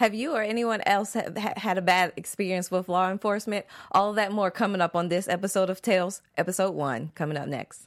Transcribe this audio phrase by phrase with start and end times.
[0.00, 3.66] Have you or anyone else have, ha- had a bad experience with law enforcement?
[3.92, 7.82] All that more coming up on this episode of Tales, episode one, coming up next.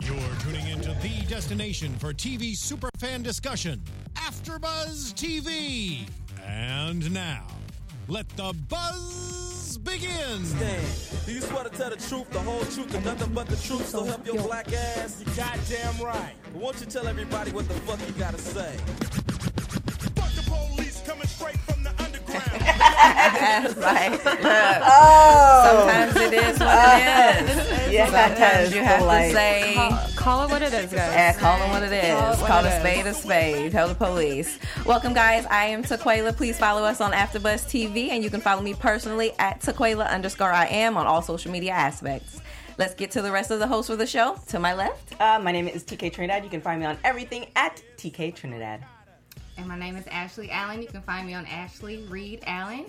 [0.00, 3.82] You're tuning into the destination for TV superfan discussion,
[4.16, 6.06] AfterBuzz TV.
[6.44, 7.46] And now,
[8.06, 10.44] let the buzz begin.
[10.44, 11.24] Stand.
[11.24, 13.86] Do you swear to tell the truth, the whole truth, and nothing but the truth?
[13.88, 15.24] So help your black ass.
[15.26, 16.34] You goddamn right.
[16.52, 18.76] But won't you tell everybody what the fuck you gotta say?
[21.18, 22.60] Fuck coming straight from the underground.
[22.60, 24.10] That's right.
[24.12, 24.38] Look,
[24.88, 27.56] Oh, sometimes it is what it is.
[27.92, 29.74] yes, Sometimes you have like, to say,
[30.16, 30.92] Call it what it is, guys.
[30.92, 32.14] yeah, call it what it is.
[32.18, 32.80] Call it Call it a is.
[32.80, 33.72] spade a spade.
[33.72, 34.58] Tell the police.
[34.84, 35.46] Welcome, guys.
[35.46, 36.36] I am Taquela.
[36.36, 40.50] Please follow us on AfterBuzz TV, and you can follow me personally at Taquela underscore
[40.52, 42.40] I am on all social media aspects.
[42.78, 44.36] Let's get to the rest of the hosts for the show.
[44.48, 46.44] To my left, Uh, my name is TK Trinidad.
[46.44, 48.84] You can find me on everything at TK Trinidad.
[49.56, 50.82] And my name is Ashley Allen.
[50.82, 52.86] You can find me on Ashley Reed Allen.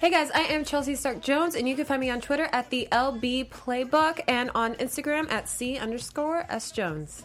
[0.00, 2.70] Hey guys, I am Chelsea Stark Jones, and you can find me on Twitter at
[2.70, 7.24] the LB Playbook and on Instagram at C underscore S Jones.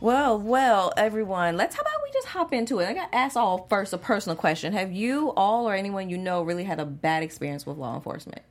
[0.00, 2.86] Well, well, everyone, let's how about we just hop into it?
[2.86, 4.72] I got to ask all first a personal question.
[4.72, 8.42] Have you all or anyone you know really had a bad experience with law enforcement?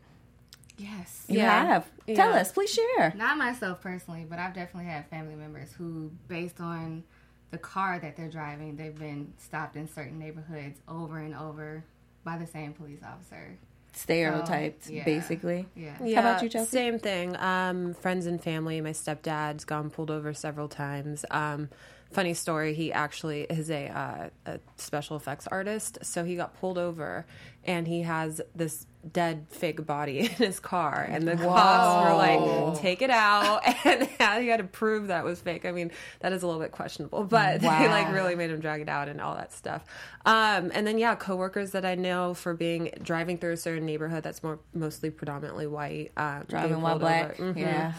[0.78, 1.26] Yes.
[1.28, 1.66] You Yeah.
[1.66, 1.90] have.
[2.16, 2.42] Tell Yeah.
[2.42, 3.14] us, please share.
[3.16, 7.04] Not myself personally, but I've definitely had family members who, based on
[7.52, 11.84] the car that they're driving, they've been stopped in certain neighborhoods over and over
[12.24, 13.58] by the same police officer.
[13.94, 15.04] Stereotyped, So, yeah.
[15.04, 15.68] basically.
[15.76, 15.98] Yeah.
[15.98, 16.70] How about you, Chelsea?
[16.70, 17.36] Same thing.
[17.38, 18.80] Um, friends and family.
[18.82, 21.26] My stepdad's gone pulled over several times.
[21.32, 21.70] Um,
[22.12, 22.74] funny story.
[22.74, 27.26] He actually is a, uh, a special effects artist, so he got pulled over,
[27.64, 32.82] and he has this dead fake body in his car, and the cops were like,
[32.82, 34.08] "Take it out," and
[34.42, 35.66] he had to prove that was fake.
[35.66, 38.82] I mean, that is a little bit questionable, but they like really made him drag
[38.82, 39.84] it out and all that stuff.
[40.26, 44.24] Um, and then yeah, coworkers that I know for being driving through a certain neighborhood
[44.24, 47.38] that's more mostly predominantly white, uh, Driving while black.
[47.38, 47.58] Mhm.
[47.58, 47.94] yeah.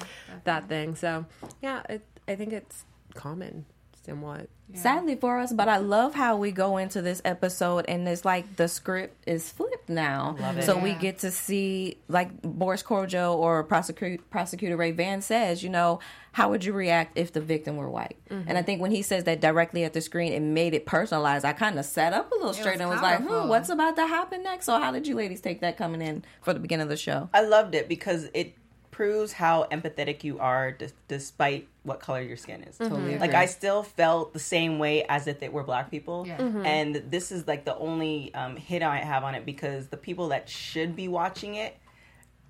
[0.44, 0.96] that thing.
[0.96, 1.26] So
[1.62, 2.84] yeah, it, I think it's
[3.14, 3.64] common
[4.10, 4.48] somewhat.
[4.72, 8.54] Sadly for us, but I love how we go into this episode and it's like
[8.54, 10.36] the script is flipped now.
[10.60, 15.70] So we get to see, like Boris Kodjoe or prosecutor, prosecutor Ray Vance says, you
[15.70, 15.98] know,
[16.30, 18.16] how would you react if the victim were white?
[18.30, 21.44] And I think when he says that directly at the screen, it made it personalized.
[21.44, 23.96] I kind of sat up a little straight was and was like, hmm, what's about
[23.96, 24.66] to happen next?
[24.66, 27.28] So how did you ladies take that coming in for the beginning of the show?
[27.34, 28.54] I loved it because it
[29.00, 32.76] proves how empathetic you are d- despite what color your skin is.
[32.76, 33.20] Totally mm-hmm.
[33.22, 33.32] Like.
[33.32, 36.26] I still felt the same way as if it were black people.
[36.26, 36.36] Yeah.
[36.36, 36.58] Mm-hmm.
[36.58, 36.66] Mm-hmm.
[36.66, 40.28] And this is like the only um, hit I have on it because the people
[40.28, 41.78] that should be watching it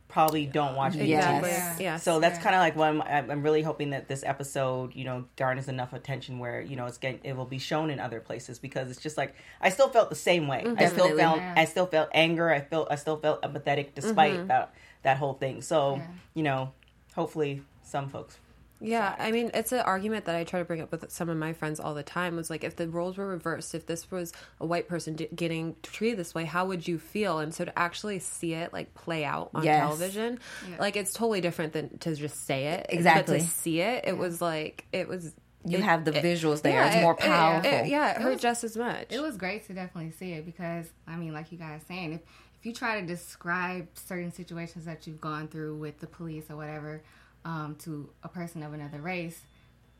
[0.09, 1.07] probably don't watch it.
[1.07, 1.23] Yes.
[1.23, 1.51] Exactly.
[1.51, 1.93] Yeah.
[1.93, 1.97] Yeah.
[1.99, 2.43] So that's Yeah.
[2.43, 5.69] kind of like what I'm, I'm I'm really hoping that this episode, you know, garners
[5.69, 8.91] enough attention where you know it's getting it will be shown in other places because
[8.91, 10.59] it's just like I still felt the same way.
[10.59, 11.23] I still Definitely.
[11.23, 11.55] felt Yeah.
[11.57, 12.51] I still felt anger.
[12.51, 15.63] I felt I still felt empathetic despite that that whole thing.
[15.63, 16.07] So Yeah.
[16.35, 16.73] you know,
[17.15, 18.39] hopefully some folks.
[18.83, 21.37] Yeah, I mean, it's an argument that I try to bring up with some of
[21.37, 22.35] my friends all the time.
[22.37, 25.77] Was like, if the roles were reversed, if this was a white person d- getting
[25.83, 27.41] treated this way, how would you feel?
[27.41, 29.81] And so to actually see it like play out on Yes.
[29.83, 30.39] television,
[30.79, 32.87] like it's totally different than to just say it.
[32.89, 33.41] Exactly.
[33.41, 35.35] But to see it, it was like it was.
[35.67, 36.73] You it- have the it- visuals there.
[36.73, 37.71] yeah, it's more it- it- powerful.
[37.71, 39.09] it- yeah, it hurt was- just as much.
[39.13, 42.21] It was great to definitely see it because I mean, like you guys saying, if
[42.61, 46.57] if you try to describe certain situations that you've gone through with the police or
[46.57, 47.03] whatever
[47.47, 49.41] um, to a person of another race,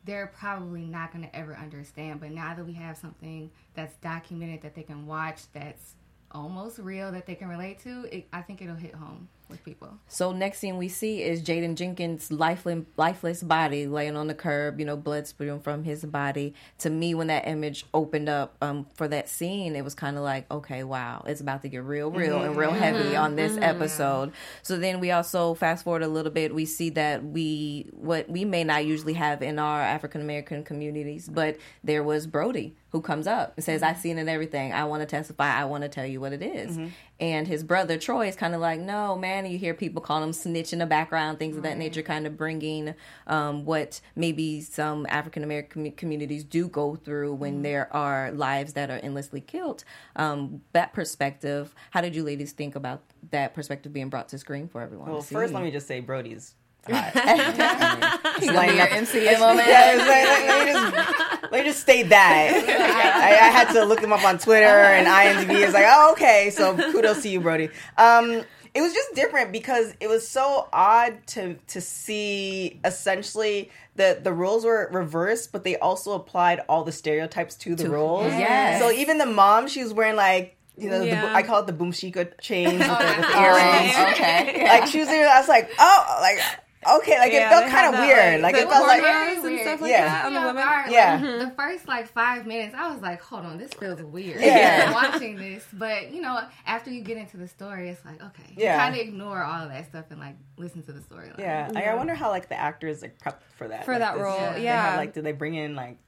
[0.05, 2.21] they're probably not going to ever understand.
[2.21, 5.95] But now that we have something that's documented that they can watch, that's
[6.33, 9.99] almost real that they can relate to, it, I think it'll hit home with people.
[10.09, 14.79] So next thing we see is Jaden Jenkins' lifeless, lifeless body laying on the curb,
[14.79, 16.55] you know, blood spewing from his body.
[16.79, 20.23] To me, when that image opened up um, for that scene, it was kind of
[20.23, 24.33] like, okay, wow, it's about to get real, real, and real heavy on this episode.
[24.63, 28.45] So then we also fast forward a little bit, we see that we what we
[28.45, 33.27] may not usually have in our African American communities, but there was Brody who comes
[33.27, 34.73] up and says, "I've seen it, everything.
[34.73, 35.55] I want to testify.
[35.55, 36.79] I want to tell you what it is."
[37.21, 40.33] And his brother Troy is kind of like, "No, man." You hear people call him
[40.33, 42.95] snitch in the background, things of that nature, kind of bringing
[43.27, 48.73] um, what maybe some African American commu- communities do go through when there are lives
[48.73, 49.85] that are endlessly killed.
[50.17, 51.75] Um, that perspective.
[51.91, 55.11] How did you ladies think about that perspective being brought to screen for everyone?
[55.11, 56.55] Well, first let me just say Brody's
[56.89, 58.37] hot.
[58.41, 59.69] He's gonna be your MCM moment.
[59.69, 62.53] Yeah, it's like, let, me just, let me just state that.
[62.55, 65.63] I, I had to look him up on Twitter and IMDb.
[65.63, 66.51] It's like, oh, okay.
[66.51, 67.69] So kudos to you, Brody.
[67.99, 68.43] Um,
[68.73, 74.33] it was just different because it was so odd to to see essentially the the
[74.33, 78.27] roles were reversed, but they also applied all the stereotypes to the rules.
[78.33, 78.81] Yes.
[78.81, 81.21] So even the mom, she was wearing like you know, Yeah.
[81.27, 84.15] bo- I call it the boom shika chains with the, with the Oh, earrings.
[84.15, 84.65] okay.
[84.67, 86.39] Like she was there, I was like, oh, like
[86.87, 88.41] okay, like Yeah, it felt kind of weird.
[88.41, 89.61] Like, the it felt like cornrows and Weird.
[89.61, 90.05] stuff like Yeah.
[90.07, 90.65] that on the Yeah, women.
[90.65, 91.13] guard, Yeah.
[91.15, 94.41] like, The first like five minutes, I was like, hold on, this feels weird.
[94.41, 94.93] Yeah.
[94.95, 98.75] watching this, but you know, after you get into the story, it's like okay, Yeah.
[98.75, 101.39] you kind of ignore all of that stuff and like listen to the storyline.
[101.39, 101.69] yeah.
[101.73, 104.23] Like, I wonder how like the actors like prepped for that For like, that this-
[104.23, 104.53] role, Yeah.
[104.55, 104.91] They yeah.
[104.91, 105.99] had, like, did they bring in like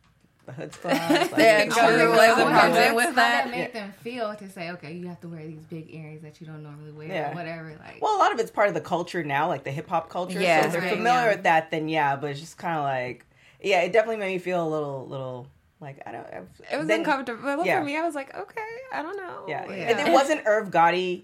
[0.46, 0.92] the hood stuff?
[0.92, 1.82] Like, Yeah, the true.
[1.82, 3.44] earrings, Like, like, the what- project with How that.
[3.44, 6.40] that made them feel to say, okay, you have to wear these big earrings that
[6.40, 7.30] you don't normally wear, Yeah.
[7.30, 7.68] or whatever.
[7.84, 10.08] Like, Well, a lot of it's part of the culture now, like the hip hop
[10.08, 10.40] culture.
[10.40, 10.60] Yeah.
[10.62, 11.34] so if they're Right, familiar yeah.
[11.34, 12.16] with that, then yeah.
[12.16, 13.24] But it's just kind of like,
[13.62, 15.46] yeah, it definitely made me feel a little, little
[15.80, 16.26] like I don't.
[16.72, 17.78] It was then- uncomfortable yeah.
[17.80, 17.96] for me.
[17.96, 18.60] I was like, okay,
[18.92, 19.44] I don't know.
[19.48, 19.90] Yeah, Yeah.
[19.90, 21.22] if it wasn't Irv Gotti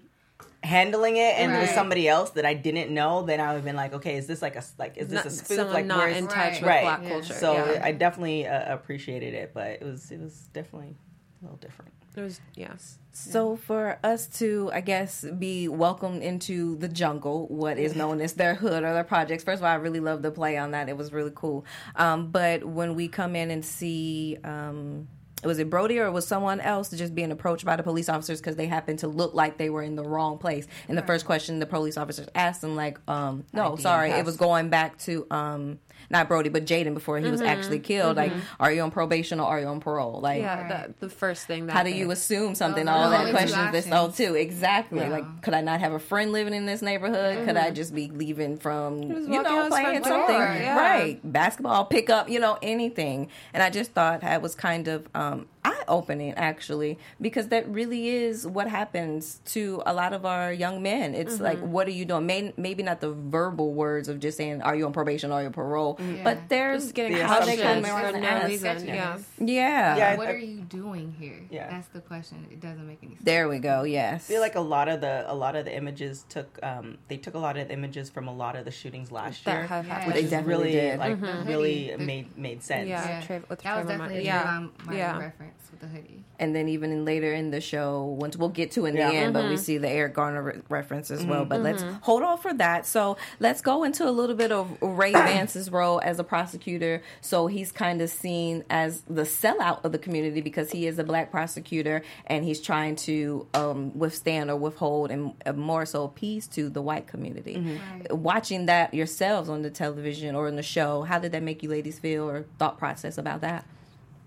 [0.63, 3.63] handling it and it was somebody else that I didn't know, then I would have
[3.65, 5.71] been like, okay, is this like a like is this Not, a spoof?
[5.73, 6.53] Like not where's in touch Right.
[6.53, 6.81] with Right.
[6.83, 7.09] black Yeah.
[7.09, 7.33] culture.
[7.33, 7.81] so yeah.
[7.83, 10.95] I definitely uh, appreciated it, but it was it was definitely
[11.41, 11.91] a little different.
[12.15, 12.97] it was yes.
[13.11, 18.33] So for us to, I guess, be welcomed into the jungle, what is known as
[18.33, 19.43] their hood or their projects.
[19.43, 20.87] First of all, I really love the play on that.
[20.87, 21.65] It was really cool.
[21.97, 25.09] Um, but when we come in and see, um,
[25.43, 28.55] was it Brody or was someone else just being approached by the police officers because
[28.55, 30.67] they happened to look like they were in the wrong place?
[30.87, 34.25] And the first question the police officers asked them, like, um, no, ID sorry, it
[34.25, 35.25] was going back to.
[35.31, 38.17] Um, not Brody, but Jaden before he was actually killed.
[38.17, 40.19] Like, are you on probation or are you on parole?
[40.21, 42.85] Like, Yeah, that, the first thing that how do they- you assume oh, something?
[42.85, 44.17] Those All the that questions that's all options.
[44.17, 44.99] too exactly.
[44.99, 45.09] Yeah.
[45.09, 47.45] Like, could I not have a friend living in this neighborhood?
[47.45, 50.77] Could I just be leaving from you know playing front something yeah.
[50.77, 51.19] right?
[51.23, 53.29] Basketball, pick up, you know anything.
[53.53, 58.09] And I just thought that was kind of um, eye opening actually because that really
[58.09, 61.13] is what happens to a lot of our young men.
[61.15, 62.25] It's like, what are you doing?
[62.25, 65.31] May, maybe not the verbal words of just saying, "Are you on probation?
[65.31, 68.15] Are you on parole?" But there's just getting Yeah, how they questions come around for
[68.17, 68.47] and no ask.
[68.47, 68.87] reason?
[68.87, 69.17] Yeah.
[69.39, 69.97] Yeah.
[69.97, 71.39] Yeah, what are you doing here?
[71.49, 71.69] Yeah.
[71.69, 72.47] that's the question.
[72.51, 73.23] It doesn't make any sense.
[73.25, 73.83] There we go.
[73.83, 74.25] Yes.
[74.29, 77.17] I feel like a lot of the a lot of the images took um they
[77.17, 79.67] took a lot of the images from a lot of the shootings last That year,
[79.67, 79.93] have Yeah.
[79.93, 80.13] happened.
[80.13, 80.99] They which is definitely really did.
[80.99, 81.17] like
[81.47, 82.87] really the- made made sense.
[82.89, 83.07] Yeah.
[83.07, 83.21] Yeah.
[83.21, 84.25] Tra- with that was definitely Martin.
[84.25, 84.43] Yeah.
[84.43, 85.19] Trayvon Martin Yeah.
[85.19, 86.23] reference with the hoodie.
[86.39, 89.09] and then even in later in the show, once we'll get to in Yeah.
[89.09, 89.57] the end, but we Mm-hmm.
[89.57, 91.43] see the Eric Garner re- reference as well.
[91.45, 92.85] But let's hold on for that.
[92.85, 97.01] So let's go into a little bit of Ray Vance's role as a prosecutor.
[97.21, 101.03] So he's kind of seen as the sellout of the community because he is a
[101.03, 106.47] black prosecutor and he's trying to um, withstand or withhold and uh, more so appease
[106.47, 107.77] to the white community.
[107.99, 108.11] Right.
[108.15, 111.69] Watching that yourselves on the television or in the show, how did that make you
[111.69, 113.65] ladies feel or thought process about that?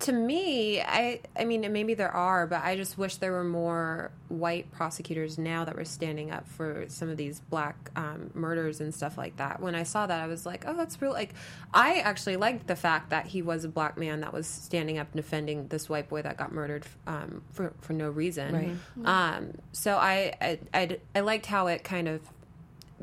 [0.02, 4.10] To me, I I mean maybe there are, but I just wish there were more
[4.28, 8.92] white prosecutors now that were standing up for some of these black um, murders and
[8.92, 9.60] stuff like that.
[9.60, 11.12] When I saw that, I was like, oh, that's real.
[11.12, 11.34] Like,
[11.72, 15.08] I actually liked the fact that he was a black man that was standing up
[15.12, 18.52] and defending this white boy that got murdered um, for for no reason.
[19.04, 22.22] Um, so I I, I I liked how it kind of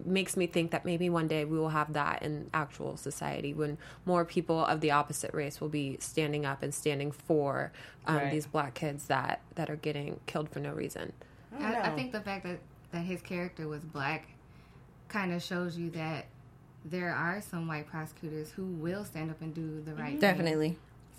[0.06, 3.78] makes me think that maybe one day we will have that in actual society when
[4.06, 7.72] more people of the opposite race will be standing up and standing for
[8.06, 8.32] um, Right.
[8.32, 11.14] these black kids that that are getting killed for no reason.
[11.60, 11.96] I, I know.
[11.96, 12.60] think the fact that
[12.92, 14.28] that his character was black
[15.08, 16.26] kind of shows you that
[16.86, 20.48] there are some white prosecutors who will stand up and do the right thing.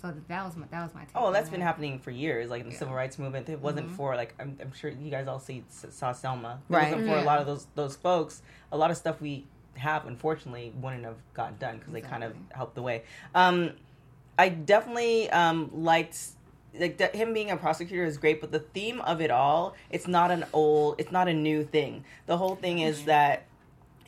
[0.01, 0.21] Definitely.
[0.21, 1.09] So that, that was my that was my take.
[1.15, 1.51] Oh, on that's that.
[1.51, 3.49] been happening for years, like in the civil rights movement.
[3.49, 3.95] It wasn't Mm-hmm.
[3.95, 6.59] for like I'm, I'm sure you guys all see saw Selma.
[6.69, 6.83] It Right.
[6.91, 8.41] wasn't for a lot of those those folks.
[8.71, 12.35] A lot of stuff we have, unfortunately, wouldn't have gotten done because they kind of
[12.51, 13.03] helped the way.
[13.33, 13.71] Um,
[14.37, 16.17] I definitely um, liked
[16.73, 20.07] like that him being a prosecutor is great, but the theme of it all, it's
[20.07, 22.03] not an old, it's not a new thing.
[22.27, 23.43] The whole thing is that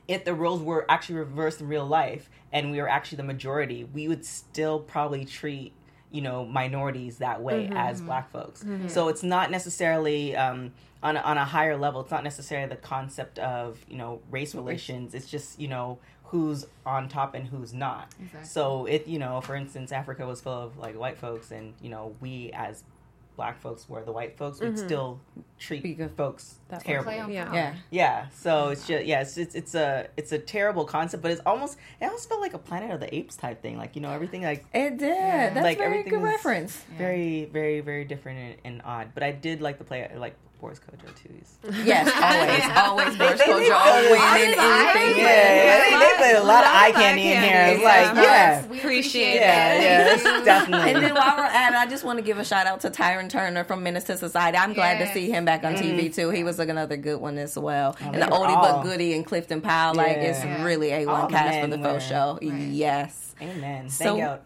[0.07, 3.83] if the roles were actually reversed in real life and we were actually the majority,
[3.83, 5.73] we would still probably treat
[6.13, 8.05] you know minorities that way mm-hmm, as mm-hmm.
[8.05, 8.63] black folks.
[8.63, 8.88] Mm-hmm.
[8.88, 12.01] So it's not necessarily um, on a, on a higher level.
[12.01, 15.13] It's not necessarily the concept of you know race relations.
[15.13, 18.13] It's just you know who's on top and who's not.
[18.20, 18.48] Exactly.
[18.48, 21.89] So if you know, for instance, Africa was full of like white folks, and you
[21.89, 22.84] know we as
[23.35, 24.85] black folks were the white folks, we'd mm-hmm.
[24.85, 25.19] still
[25.59, 27.13] treat Because folks that terribly.
[27.13, 27.53] Play on Yeah.
[27.53, 27.75] Yeah.
[27.91, 31.41] Yeah, so it's just yeah, it's, it's it's a it's a terrible concept, but it's
[31.45, 34.11] almost it almost felt like a Planet of the Apes type thing, like you know
[34.11, 35.09] everything like It did.
[35.09, 35.53] Yeah.
[35.53, 36.83] That's like very everything good reference.
[36.97, 39.09] very very very different and, and odd.
[39.13, 41.34] But I did like the play like Boris Kodjoe too.
[41.84, 43.17] Yes, always, always.
[43.20, 45.17] Boris they- they Kodjoe feel- winning I- anything.
[45.17, 47.65] yeah, yeah, they, they put a lot of eye candy in here.
[47.75, 50.93] It's like yeah, We Appreciate yeah, yeah, it's definitely.
[50.93, 52.89] And then while we're at it, I just want to give a shout out to
[52.89, 54.58] Tyrin Turner from Menace II Society.
[54.58, 56.13] I'm glad to see him back on TV mm-hmm.
[56.13, 56.29] too.
[56.29, 57.98] He was another good one as well.
[58.00, 60.63] Oh, and the oldie all- but goodie and Clifton Powell, like it's Yeah.
[60.63, 62.39] really a one cast for the faux show.
[62.41, 62.70] Right.
[62.70, 63.32] Yes.
[63.50, 63.89] Amen.
[63.89, 64.05] So-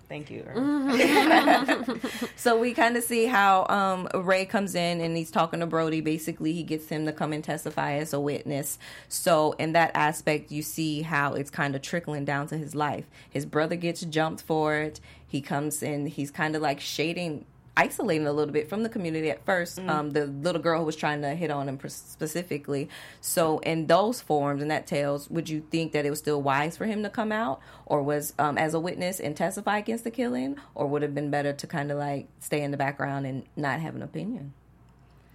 [0.10, 0.44] Thank you.
[0.44, 2.00] Thank you.
[2.36, 6.02] So we kind of see how um, Ray comes in and he's talking to Brody.
[6.02, 8.80] Basically, he gets him to come and testify as a witness.
[9.10, 13.06] So in that aspect, you see how it's kind of trickling down to his life.
[13.30, 15.00] His brother gets jumped for it.
[15.28, 16.08] He comes in.
[16.08, 17.46] He's kind of like shading.
[17.78, 20.96] Isolating a little bit from the community at 1st um, the little girl who was
[20.96, 22.90] trying to hit on him specifically.
[23.22, 26.76] So, in those forms and that tales, would you think that it was still wise
[26.76, 30.12] for him to come out, or was um, as a witness and testify against the
[30.12, 33.28] killing, or would it have been better to kind of like stay in the background
[33.28, 34.54] and not have an opinion?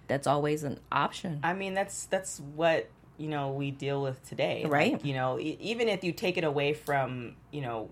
[0.09, 1.39] That's always an option.
[1.43, 4.93] I mean, that's that's what you know we deal with today, Right.
[4.93, 7.89] Like, you know, e- even if you take it away from you know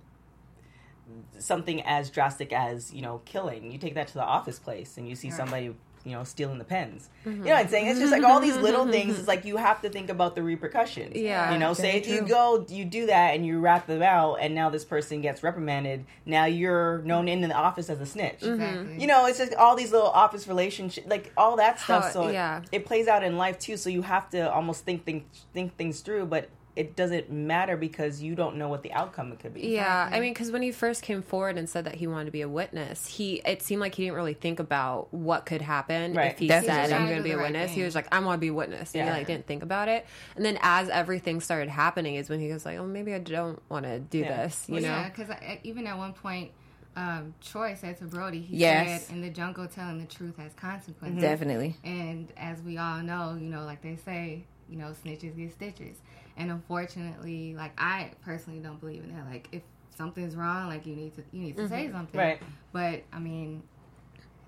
[1.39, 5.07] something as drastic as you know killing, you take that to the office place and
[5.07, 7.09] you see somebody you know stealing the pens.
[7.25, 7.43] You mm-hmm.
[7.43, 7.87] know what I'm saying?
[7.87, 9.19] It's just like all these little things.
[9.19, 11.15] It's like you have to think about the repercussions.
[11.15, 14.01] Yeah, you know, say very if you go, you do that and you rat them
[14.01, 16.05] out, and now this person gets reprimanded.
[16.25, 18.39] Now you're known in the office as a snitch.
[18.39, 18.61] Mm-hmm.
[18.61, 19.01] Exactly.
[19.01, 22.05] You know, it's just all these little office relationships, like all that stuff.
[22.05, 22.61] How- so it- yeah.
[22.71, 23.77] it plays out in life too.
[23.77, 28.21] So you have to almost think think think things through, but it doesn't matter because
[28.21, 29.61] you don't know what the outcome could be.
[29.61, 32.31] Yeah, I mean, because when he first came forward and said that he wanted to
[32.31, 36.13] be a witness, he it seemed like he didn't really think about what could happen
[36.13, 36.31] Right.
[36.31, 36.89] if he Definitely.
[36.89, 38.47] said, "I'm going to be a right witness." He was like, "I want to be
[38.47, 39.13] a witness," and Yeah.
[39.13, 40.05] he like didn't think about it.
[40.35, 43.61] And then as everything started happening, is when he was like, "Oh, maybe I don't
[43.69, 44.43] want to do Yeah.
[44.43, 44.87] this," you Well, know?
[44.87, 45.29] yeah, because
[45.63, 46.51] even at one point,
[46.95, 49.07] um, Troy said to Brody, he Yes.
[49.07, 51.75] said, "In the jungle, telling the truth has consequences." Definitely.
[51.83, 55.97] And as we all know, you know, like they say, you know, snitches get stitches.
[56.41, 59.27] And unfortunately, like I personally don't believe in that.
[59.29, 59.61] Like if
[59.95, 61.93] something's wrong, like you need to you need to say mm-hmm.
[61.93, 62.19] something.
[62.19, 62.41] Right.
[62.73, 63.61] But I mean,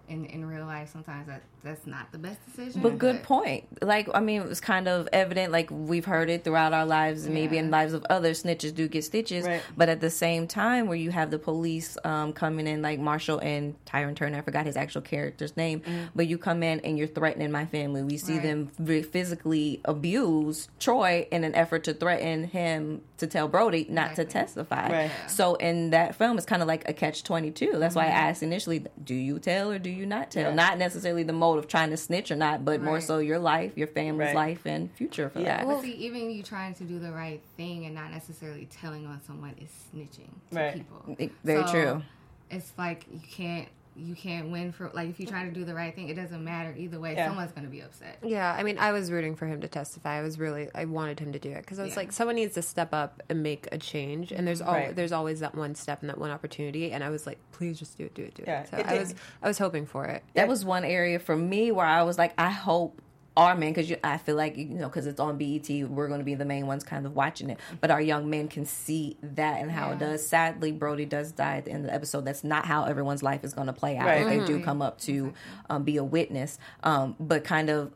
[0.10, 2.82] in in real life, sometimes that that's not the best decision.
[2.82, 3.66] But good point.
[3.82, 5.52] Like, I mean, it was kind of evident.
[5.52, 8.88] Like we've heard it throughout our lives, and maybe in lives of others, snitches do
[8.88, 9.46] get stitches.
[9.46, 9.62] Right.
[9.78, 13.40] But at the same time, where you have the police um, coming in, like Marshall
[13.40, 15.82] and Tyrin Turner, I forgot his actual character's name,
[16.16, 18.04] but you come in and you're threatening my family.
[18.04, 18.44] We see Right.
[18.44, 24.26] them physically abuse Troy in an effort to threaten him to tell Brody not to
[24.26, 24.92] testify.
[24.92, 25.12] Right.
[25.28, 27.72] So in that film, it's kind of like a catch twenty two.
[27.76, 30.50] That's why I asked initially, do you tell or do you not tell?
[30.50, 30.54] Yeah.
[30.56, 33.74] Not necessarily the mode of trying to snitch or not, but more so your life,
[33.78, 34.36] your family's Right.
[34.36, 35.58] life, and future for Yeah.
[35.58, 35.68] that.
[35.68, 39.22] But see, even you trying to do the right thing and not necessarily telling on
[39.22, 40.74] someone is snitching to Right.
[40.74, 41.16] people.
[41.20, 42.02] It- very So, true.
[42.50, 45.74] It's like you can't you can't win for like if you try to do the
[45.74, 47.14] right thing, it doesn't matter either way.
[47.16, 47.28] Yeah.
[47.28, 48.18] Someone's gonna be upset.
[48.24, 50.18] Yeah, I mean, I was rooting for him to testify.
[50.18, 52.00] I was really, I wanted him to do it because I was Yeah.
[52.00, 54.96] like, someone needs to step up and make a change, and there's al- Right.
[54.96, 57.98] there's always that one step and that one opportunity, and I was like, please just
[57.98, 58.48] do it, do it, do it.
[58.48, 60.24] Yeah, so it I was, I was hoping for it.
[60.34, 63.02] that was one area for me where I was like, I hope
[63.36, 66.24] our men, because I feel like you know, because it's on BET, we're going to
[66.26, 67.60] be the main ones kind of watching it.
[67.82, 70.28] But our young men can see that and how it does.
[70.28, 72.26] Sadly, Brody does die at the end of the episode.
[72.26, 74.22] That's not how everyone's life is going to play out Right.
[74.22, 75.34] if they do come up to
[75.70, 76.60] um, be a witness.
[76.84, 77.92] Um, but kind of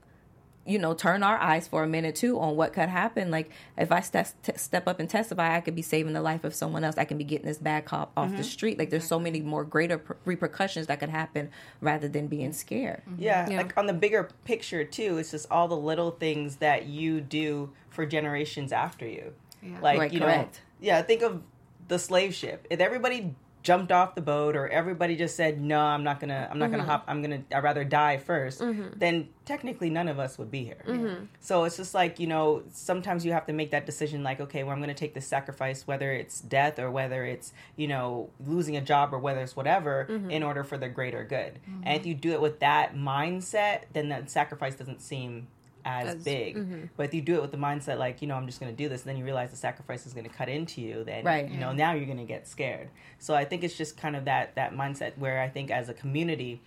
[0.68, 3.32] you know, turn our eyes for a minute too on what could happen.
[3.32, 6.54] Like if I step step up and testify, I could be saving the life of
[6.54, 6.98] someone else.
[6.98, 8.44] I can be getting this bad cop off the mm-hmm.
[8.44, 8.78] street.
[8.78, 13.02] Like there's so many more greater per- repercussions that could happen rather than being scared.
[13.10, 13.24] Mm-hmm.
[13.24, 13.58] Yeah, Yeah.
[13.58, 17.72] like on the bigger picture too, it's just all the little things that you do
[17.90, 19.34] for generations after you.
[19.64, 19.80] Yeah.
[19.82, 20.50] Like Right, you know,
[20.82, 21.02] yeah.
[21.02, 21.42] Think of
[21.88, 22.68] the slave ship.
[22.70, 23.36] If everybody
[23.68, 26.78] jumped off the boat, or everybody just said, "No, I'm not gonna, I'm not Mm-hmm.
[26.80, 27.04] gonna hop.
[27.08, 30.84] I'm gonna, I'd rather die 1st then technically none of us would be here.
[30.88, 31.26] Mm-hmm.
[31.40, 34.24] So it's just like you know, sometimes you have to make that decision.
[34.24, 37.88] Like, okay, well, I'm gonna take this sacrifice, whether it's death or whether it's you
[37.88, 40.32] know losing a job or whether it's whatever, Mm-hmm.
[40.32, 41.60] in order for the greater good.
[41.84, 45.48] And if you do it with that mindset, then that sacrifice doesn't seem
[45.88, 46.58] as, As- big.
[46.58, 46.82] Mm-hmm.
[46.98, 48.78] But if you do it with the mindset like, you know, I'm just going to
[48.78, 51.24] do this, and then you realize the sacrifice is going to cut into you, then
[51.24, 51.50] Right.
[51.50, 51.78] you know, mm-hmm.
[51.78, 52.90] now you're going to get scared.
[53.20, 55.94] So I think it's just kind of that that mindset where I think as a
[55.94, 56.60] community,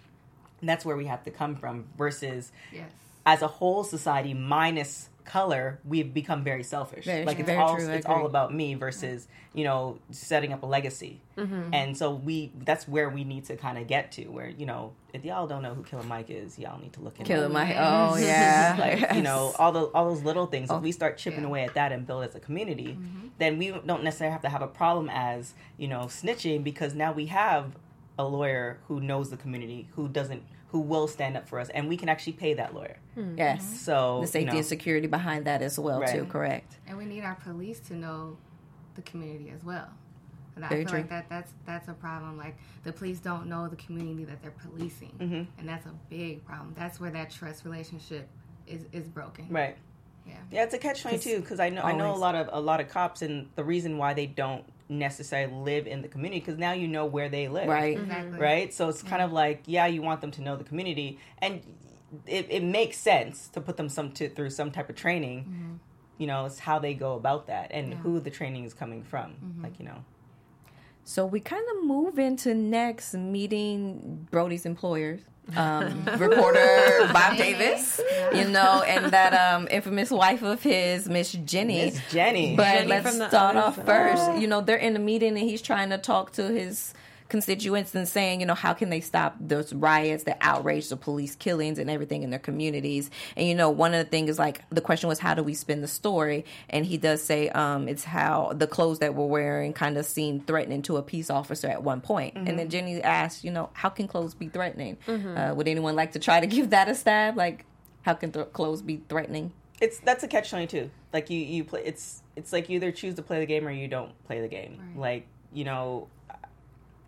[0.62, 2.90] that's where we have to come from versus Yes.
[3.26, 7.76] as a whole society minus color we've become very selfish Very like it's Very all
[7.76, 11.72] true, it's all about me versus you know setting up a legacy Mm-hmm.
[11.72, 14.92] and so we that's where we need to kind of get to where you know
[15.14, 17.48] if y'all don't know who killer mike is y'all need to look into it.
[17.50, 20.76] my oh yeah, like you know all the all those little things Oh.
[20.76, 21.46] if we start chipping Yeah.
[21.46, 23.28] away at that and build as a community Mm-hmm.
[23.38, 27.12] then we don't necessarily have to have a problem as you know snitching because now
[27.12, 27.64] we have
[28.20, 31.88] a lawyer who knows the community who doesn't who will stand up for us and
[31.88, 32.96] we can actually pay that lawyer
[33.36, 33.80] yes.
[33.80, 36.14] so The safety you know, and security behind that as well Right.
[36.14, 36.24] too.
[36.26, 36.76] Correct.
[36.86, 38.36] And we need our police to know
[38.94, 39.88] the community as well.
[40.56, 40.98] And I feel true.
[40.98, 42.36] like that that's that's a problem.
[42.36, 45.42] Like the police don't know the community that they're policing, Mm-hmm.
[45.58, 46.74] and that's a big problem.
[46.76, 48.28] That's where that trust relationship
[48.66, 49.46] is is broken.
[49.50, 49.76] right
[50.26, 50.34] Yeah.
[50.52, 52.60] Yeah, it's a catch twenty two because I know I know a lot of a
[52.60, 56.58] lot of cops and the reason why they don't necessarily live in the community because
[56.58, 57.68] now you know where they live.
[57.68, 57.96] Right.
[57.96, 58.10] Mm-hmm.
[58.10, 58.38] Exactly.
[58.38, 58.74] right?
[58.74, 59.36] So it's kind of mm-hmm.
[59.36, 61.62] like yeah you want them to know the community and
[62.26, 65.44] it, it makes sense to put them some to, through some type of training.
[65.44, 65.72] Mm-hmm.
[66.18, 69.60] You know it's how they go about that and who the training is coming from
[69.62, 70.04] like you know
[71.10, 75.20] So we kind of move into next meeting Brody's employers.
[75.56, 78.00] Um, reporter Bob Davis,
[78.32, 81.86] you know, and that um, infamous wife of his, Miss Jenny.
[81.86, 82.54] Miss Jenny.
[82.54, 84.40] But Jenny let's from the start off first.
[84.40, 86.94] You know, they're in a meeting and he's trying to talk to his
[87.30, 91.34] constituents and saying, you know, how can they stop those riots, the outrage, the police
[91.34, 93.10] killings, and everything in their communities?
[93.36, 95.54] And you know, one of the things is like the question was, how do we
[95.54, 96.44] spin the story?
[96.68, 100.40] And he does say, um, it's how the clothes that we're wearing kind of seem
[100.40, 102.36] threatening to a peace officer at one point.
[102.36, 104.98] And then Jenny asked, you know, how can clothes be threatening?
[105.06, 107.36] Uh, would anyone like to try to give that a stab?
[107.36, 107.64] Like,
[108.02, 109.52] how can th- clothes be threatening?
[109.80, 110.90] it's that's a catch twenty two.
[111.12, 111.82] Like you, you play.
[111.84, 114.48] It's it's like you either choose to play the game or you don't play the
[114.48, 114.92] game.
[114.94, 116.08] Like you know,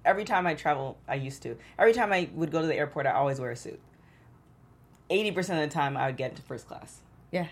[0.05, 1.57] every time I travel, I used to.
[1.79, 3.81] Every time I would go to the airport, I always wear a suit.
[5.11, 7.01] Eighty percent of the time, I would get into first class.
[7.31, 7.49] Yeah.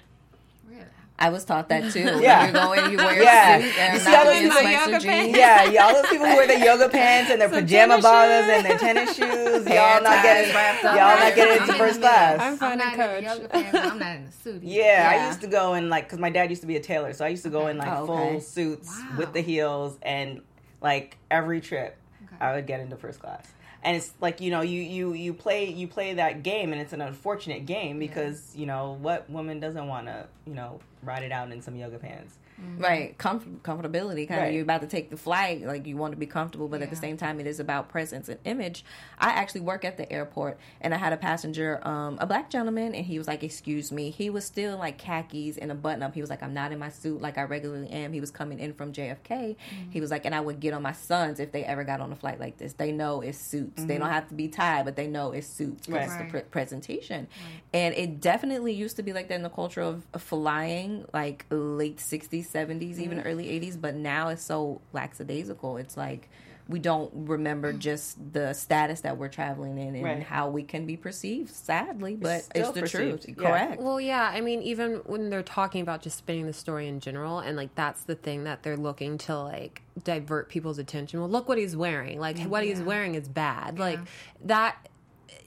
[0.68, 0.84] Really?
[1.22, 2.00] I was taught that too.
[2.22, 2.46] Yeah.
[2.46, 3.56] When you go in, you wear Yeah.
[3.58, 5.38] a suit and You see all those wearing people- yoga pants?
[5.38, 8.64] Yeah, yeah, all those people who wear their yoga pants and their pajama bottoms and
[8.64, 10.50] their tennis shoes, y'all not getting,
[10.82, 12.40] y'all not getting into I'm in first class.
[12.40, 13.38] I'm I'm finding not in the coach.
[13.38, 13.78] yoga pants.
[13.92, 14.54] I'm not in the suit.
[14.62, 14.64] either.
[14.64, 15.22] Yeah, Yeah.
[15.24, 17.26] I used to go in like because my dad used to be a tailor, so
[17.26, 18.30] I used to go in like Oh, okay.
[18.32, 19.18] full suits Wow.
[19.18, 20.40] with the heels and
[20.80, 21.99] like every trip Okay.
[22.40, 23.46] I would get into first class.
[23.82, 26.92] And it's like you know you you you play you play that game and it's
[26.92, 31.32] an unfortunate game because you know what woman doesn't want to you know ride it
[31.32, 32.36] out in some yoga pants.
[32.62, 32.82] Mm-hmm.
[32.82, 34.28] Right, Comf- comfortability.
[34.28, 34.46] Kind Right.
[34.48, 36.90] of, you're about to take the flight, like you want to be comfortable, but at
[36.90, 38.84] the same time, it is about presence and image.
[39.18, 42.94] I actually work at the airport, and I had a passenger, um, a black gentleman,
[42.94, 46.14] and he was like, "Excuse me." He was still like khakis and a button up.
[46.14, 48.58] He was like, "I'm not in my suit like I regularly am." He was coming
[48.58, 49.56] in from JFK.
[49.56, 49.90] Mm-hmm.
[49.90, 52.12] He was like, and I would get on my sons if they ever got on
[52.12, 52.74] a flight like this.
[52.74, 53.84] They know it's suits.
[53.84, 54.02] They mm-hmm.
[54.02, 56.04] don't have to be tied, but they know it's suits because Right.
[56.04, 56.30] it's the Right.
[56.30, 57.28] pre- presentation.
[57.72, 61.46] And it definitely used to be like that in the culture of, of flying, like
[61.50, 63.02] late 60s, 70s, Mm-hmm.
[63.02, 63.80] even early 80s.
[63.80, 65.76] But now it's so lackadaisical.
[65.78, 66.28] It's like
[66.68, 70.04] we don't remember just the status that we're traveling in and Mm.
[70.04, 70.22] Right.
[70.22, 73.36] how we can be perceived, sadly, but still it's the perceived, truth.
[73.40, 73.48] yeah.
[73.48, 73.82] Correct.
[73.82, 74.30] Well, yeah.
[74.32, 77.74] I mean, even when they're talking about just spinning the story in general, and like
[77.74, 81.18] that's the thing that they're looking to like divert people's attention.
[81.18, 82.20] Well, look what he's wearing.
[82.20, 83.78] Like what he's wearing is bad.
[83.80, 83.98] Like
[84.44, 84.76] that.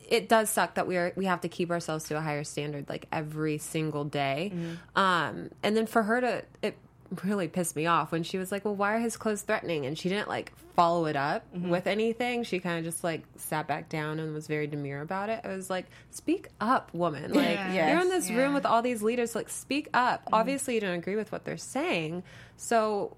[0.10, 2.88] It does suck that we are we have to keep ourselves to a higher standard
[2.90, 4.52] like every single day.
[4.96, 6.78] Um, and then for her to it
[7.24, 9.98] really pissed me off when she was like, "Well, why are his clothes threatening?" And
[9.98, 11.70] she didn't like follow it up mm-hmm.
[11.70, 12.44] with anything.
[12.44, 15.42] She kind of just like sat back down and was very demure about it.
[15.44, 17.34] I was like, "Speak up, woman!
[17.34, 17.92] Like Yeah.
[17.94, 18.38] you're in this Yes.
[18.38, 19.36] room with all these leaders.
[19.36, 20.26] Like, speak up.
[20.26, 20.34] Mm-hmm.
[20.36, 22.24] Obviously, you don't agree with what they're saying,
[22.58, 23.16] so."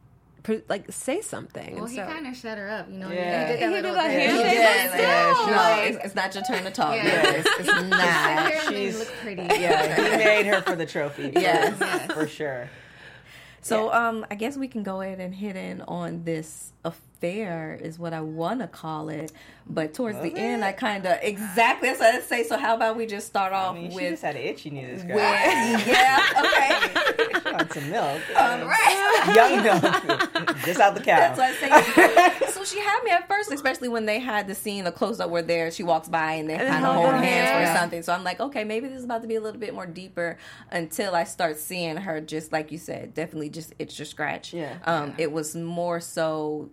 [0.69, 1.73] Like say something.
[1.73, 2.87] Well, And he so- kind of shut her up.
[2.87, 3.47] You know, Yeah.
[3.47, 4.29] he did that He little did that thing.
[4.29, 6.95] handshake, Yeah, but yeah, no, like- it's, it's not your turn to talk.
[6.95, 7.03] Yeah.
[7.03, 7.99] Yeah, it's, it's not.
[7.99, 9.41] Apparently, She's- look pretty.
[9.41, 11.31] Yeah, he made her for the trophy.
[11.31, 12.11] for- Yes.
[12.13, 12.69] for sure.
[13.65, 17.97] So um, I guess we can go ahead and hit in on this affair is
[17.97, 19.31] what I want to call it.
[19.67, 22.43] But towards the end, I kind of exactly that's what I say.
[22.43, 24.63] So how about we just start I off mean, she with just had an itch.
[24.63, 25.15] You this girl.
[25.15, 27.65] with yeah okay.
[27.73, 28.21] She some milk.
[28.35, 29.33] right.
[29.35, 29.81] Young milk,
[30.65, 31.33] just out the cow.
[31.33, 32.47] That's what I say.
[32.51, 35.31] so she had me at first, especially when they had the scene, the close up
[35.31, 38.03] where there she walks by and they kind of hold hands or something.
[38.03, 40.37] So I'm like, okay, maybe this is about to be a little bit more deeper
[40.69, 44.53] until I start seeing her just like you said, definitely just itch to scratch.
[44.53, 44.77] Yeah.
[44.85, 46.69] Um, it was more so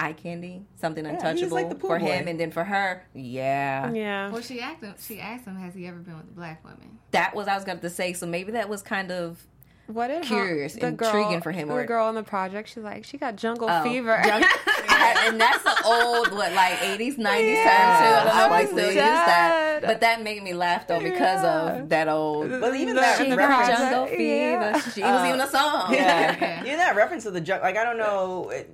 [0.00, 2.04] eye candy, something he's untouchable like for boy.
[2.04, 4.30] him, and then for her, yeah, yeah.
[4.30, 4.94] Well, she asked him.
[4.98, 7.64] She asked him, "Has he ever been with a black woman?" that was I was
[7.64, 8.12] going to say.
[8.12, 9.46] So maybe that was kind of
[9.92, 12.82] What did Curious, the intriguing girl, for him, The or- girl on the project, she's
[12.84, 14.20] like, she got jungle Oh, fever.
[14.24, 14.44] junk-
[15.26, 18.60] and that's the old what like 80s 90s term too i don't know if I
[18.62, 21.72] we still use that but that made me laugh though because Yeah.
[21.80, 24.80] of that old But even The- that she the got reference, jungle fever Yeah.
[24.80, 26.60] she, it was even a uh, song yeah, Yeah.
[26.66, 27.66] even that reference to the jungle.
[27.66, 28.70] Like I don't know, it,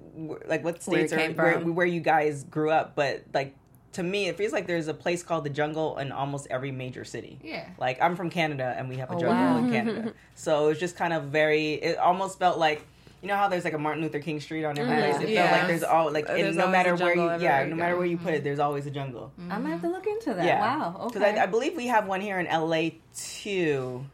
[0.48, 3.54] like what Where states are where, where you guys grew up, but like
[3.96, 7.04] to me, it feels like there's a place called the jungle in almost every major
[7.04, 7.38] city.
[7.42, 7.68] Yeah.
[7.78, 9.58] Like I'm from Canada, and we have a Oh, jungle wow.
[9.58, 11.74] in Canada, so it was just kind of very.
[11.74, 12.86] It almost felt like.
[13.22, 15.10] You know how there's like a Martin Luther King Street on every mm-hmm.
[15.18, 15.28] place.
[15.30, 17.96] It felt like there's all like, and There's no matter where you, yeah, no matter
[17.96, 18.44] where you put it, mm-hmm.
[18.44, 19.32] there's always a jungle.
[19.40, 19.50] Mm-hmm.
[19.50, 20.60] i'm gonna have to look into that Yeah.
[20.60, 24.04] wow Because okay I, I believe we have one here in LA too.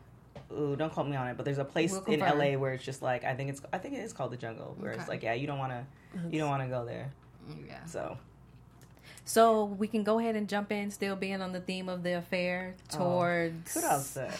[0.57, 2.39] Ooh, don't quote me on it, but there's a place We'll in confirm.
[2.39, 4.77] LA where it's just like I think it's I think it is called the jungle,
[4.79, 5.85] where it's like yeah, you don't want to
[6.31, 7.11] you don't want to go there.
[7.69, 7.85] Yeah.
[7.87, 8.17] So
[9.25, 12.17] so we can go ahead and jump in still being on the theme of the
[12.19, 14.17] affair towards what else?
[14.17, 14.31] Uh,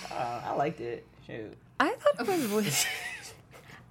[0.45, 1.07] I liked it.
[1.27, 1.57] Shoot.
[1.79, 2.87] I thought it was.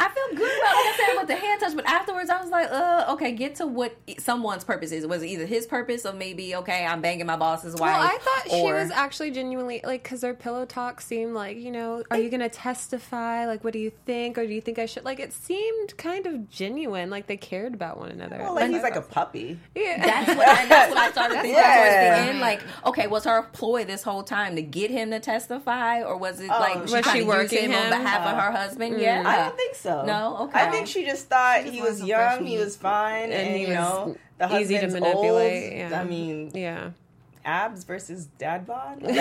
[0.03, 2.49] I feel good about like I said with the hand touch, but afterwards I was
[2.49, 5.05] like, uh, okay, get to what someone's purpose is.
[5.05, 7.81] Was it either his purpose or maybe okay, I'm banging my boss's wife?
[7.81, 11.71] Well, I thought she was actually genuinely like because their pillow talk seemed like you
[11.71, 13.45] know, are you going to testify?
[13.45, 15.05] Like, what do you think, or do you think I should?
[15.05, 18.37] Like, it seemed kind of genuine, like they cared about one another.
[18.39, 19.59] Well, like he's like a puppy.
[19.75, 20.03] yeah.
[20.03, 21.75] That's what, and that's what I started thinking Yeah.
[21.75, 22.39] towards the end.
[22.39, 26.39] Like, okay, was her ploy this whole time to get him to testify, or was
[26.39, 27.89] it like Was she trying she to use working him, on him?
[28.03, 28.99] behalf of her husband?
[28.99, 29.90] Yeah, I don't think so.
[30.06, 30.38] No?
[30.43, 30.60] Okay.
[30.62, 33.67] I think she just thought just he was young, he was fine, and, And you
[33.73, 35.91] know the easy to manipulate, Old.
[35.91, 36.01] yeah.
[36.01, 36.91] I mean, yeah.
[37.45, 39.01] Abs versus dad bod.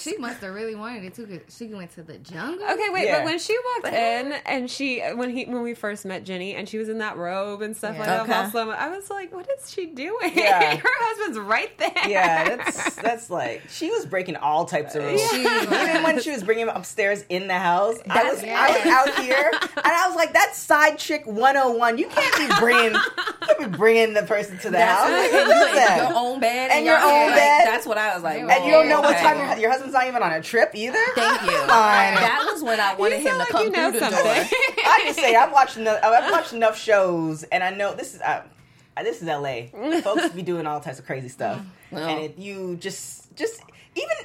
[0.00, 1.26] She must have really wanted it too.
[1.26, 2.66] 'cause She went to the jungle.
[2.66, 3.18] Okay, wait, Yeah.
[3.18, 6.68] but when she walked in and she when he when we first met Jenny and
[6.68, 8.16] she was in that robe and stuff like Yeah.
[8.16, 8.32] that, Okay.
[8.32, 10.32] all slow-mo, I was like, what is she doing?
[10.34, 10.76] Yeah.
[10.82, 12.08] Her husband's right there.
[12.08, 15.32] yeah, that's that's like she was breaking all types of rules.
[15.34, 18.86] Even when she was bringing him upstairs in the house, I That's- was I was
[18.86, 21.98] out here and I was like, "That's side chick 101.
[21.98, 23.00] You can't be bringing, you
[23.46, 25.10] can't be bringing the person to the That's house.
[25.10, 25.96] what, Like, and who you does in that?
[26.10, 27.66] your own bed And your own like, bed.
[27.66, 28.40] That's what I was like.
[28.40, 30.98] And you don't know what time your, your husband's not even on a trip either.
[31.14, 31.48] Thank you.
[31.72, 34.22] That was when I wanted him to sound come like you know through the door.
[34.84, 38.20] I just say I've watched enough, I've watched enough shows, and I know this is
[38.20, 38.42] uh,
[39.02, 39.70] this is L.A.
[40.02, 42.08] Folks be doing all types of crazy stuff, Well.
[42.08, 43.60] and if you just just
[43.94, 44.16] even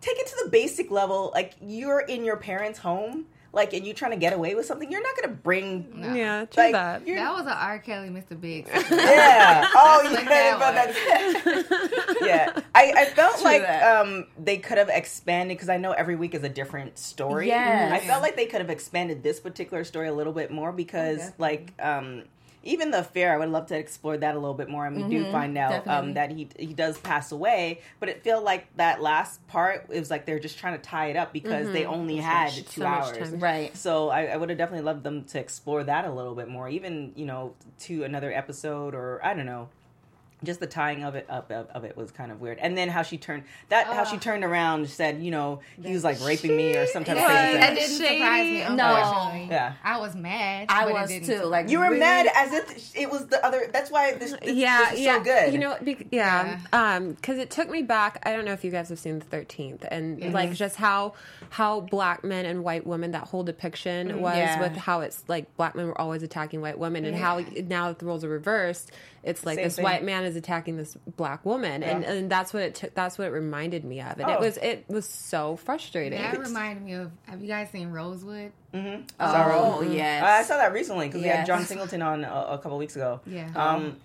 [0.00, 3.94] take it to the basic level, like you're in your parents' home, like and you're
[3.94, 5.86] trying to get away with something, you're not gonna bring.
[6.14, 7.06] Yeah, true Like, that.
[7.06, 7.78] you're- That was an R.
[7.78, 8.38] Kelly, Mr.
[8.40, 8.66] Big.
[8.90, 9.68] yeah.
[9.76, 12.60] Oh, you Like yeah, that but that's yeah.
[12.74, 14.00] I, I felt True like that.
[14.00, 17.48] um they could have expanded because I know every week is a different story.
[17.48, 17.92] Yes.
[17.92, 21.18] I felt like they could have expanded this particular story a little bit more because
[21.18, 21.38] definitely.
[21.38, 22.24] like um
[22.64, 24.86] even the affair, I would love to explore that a little bit more.
[24.86, 28.44] And we do find out um, that he he does pass away, but it felt
[28.44, 31.70] like that last part it was like they're just trying to tie it up because
[31.72, 33.16] they only had much- two so hours.
[33.18, 33.40] time.
[33.40, 33.76] Right.
[33.76, 36.68] So I, I would have definitely loved them to explore that a little bit more,
[36.68, 39.68] even you know, to another episode or I don't know.
[40.44, 42.88] Just the tying of it up of, of it was kind of weird, and then
[42.88, 46.20] how she turned that how she turned around and said, you know, he was like
[46.24, 47.30] raping me or some type of thing.
[47.32, 48.18] crazy That didn't Shady.
[48.18, 48.76] surprise me.
[48.76, 48.94] No.
[48.96, 49.72] Unfortunately, Yeah.
[49.82, 50.66] I was mad.
[50.68, 51.44] I but it was too.
[51.44, 53.68] Like You were really- mad as if it was the other.
[53.72, 55.18] That's why this, this, yeah, this is yeah.
[55.18, 55.52] so good.
[55.52, 58.20] You know, be, yeah, um, because it took me back.
[58.26, 61.14] I don't know if you guys have seen the Thirteenth, and like just how
[61.50, 64.60] how black men and white women that whole depiction was Yeah.
[64.60, 67.98] with how it's like black men were always attacking white women, and how now that
[67.98, 68.90] the roles are reversed,
[69.24, 69.82] it's like Same this thing.
[69.84, 72.12] white man is attacking this black woman, and Yeah.
[72.12, 72.94] and that's what it took.
[72.94, 74.40] That's what it reminded me of, and it Oh.
[74.40, 76.18] was it was so frustrating.
[76.20, 77.10] That reminded me of.
[77.26, 78.52] Have you guys seen Rosewood?
[78.72, 79.02] Mm-hmm.
[79.20, 80.22] Oh yes.
[80.22, 83.20] I saw that recently because we had John Singleton on a, a couple weeks ago.
[83.26, 83.48] Yeah.
[83.54, 83.96] Um,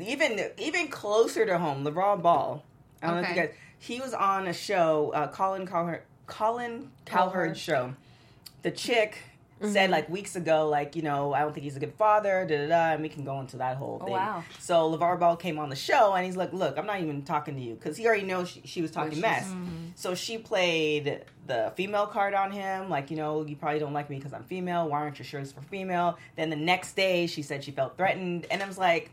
[0.00, 2.62] even even closer to home, LeVar Ball.
[3.02, 3.46] I don't know if you Okay.
[3.48, 3.56] guys.
[3.78, 7.94] He was on a show, uh, Colin Cowherd, Colin Cowherd show.
[8.62, 9.18] The chick
[9.60, 9.72] Mm-hmm.
[9.72, 12.58] said like weeks ago, like you know, I don't think he's a good father, da
[12.58, 14.10] da da, and we can go into that whole thing.
[14.10, 14.44] Oh, wow.
[14.58, 17.54] So LeVar Ball came on the show and he's like, "Look, I'm not even talking
[17.56, 19.50] to you because he already knows she, she was talking mess."
[19.94, 24.10] So she played the female card on him, like you know, you probably don't like
[24.10, 24.88] me because I'm female.
[24.88, 26.18] Why aren't your shirts for female?
[26.36, 29.10] Then the next day, she said she felt threatened, and I was like.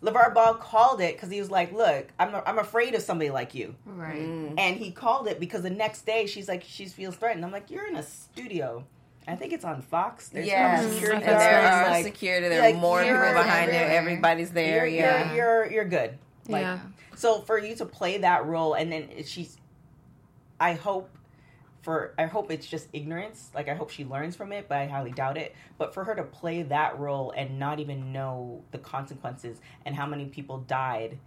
[0.00, 3.52] LeVar Ball called it because he was like, "Look, I'm I'm afraid of somebody like
[3.52, 4.14] you," Right.
[4.56, 7.44] and he called it because the next day she's like, she feels threatened.
[7.44, 8.84] I'm like, "You're in a studio."
[9.28, 10.30] I think it's on Fox.
[10.30, 10.80] There's Yes.
[10.80, 10.94] some mm-hmm.
[10.98, 12.48] security And there are like, security.
[12.48, 13.82] There like, are more people behind there.
[13.84, 13.98] everywhere.
[13.98, 14.86] Everybody's there.
[14.86, 15.34] you're, yeah.
[15.34, 16.18] you're, you're you're good.
[16.48, 16.78] Like, Yeah.
[17.14, 19.56] So for you to play that role, and then she's,
[20.60, 21.10] I hope,
[21.82, 23.50] for I hope it's just ignorance.
[23.54, 25.54] Like I hope she learns from it, but I highly doubt it.
[25.78, 30.06] But for her to play that role and not even know the consequences and how
[30.06, 31.18] many people died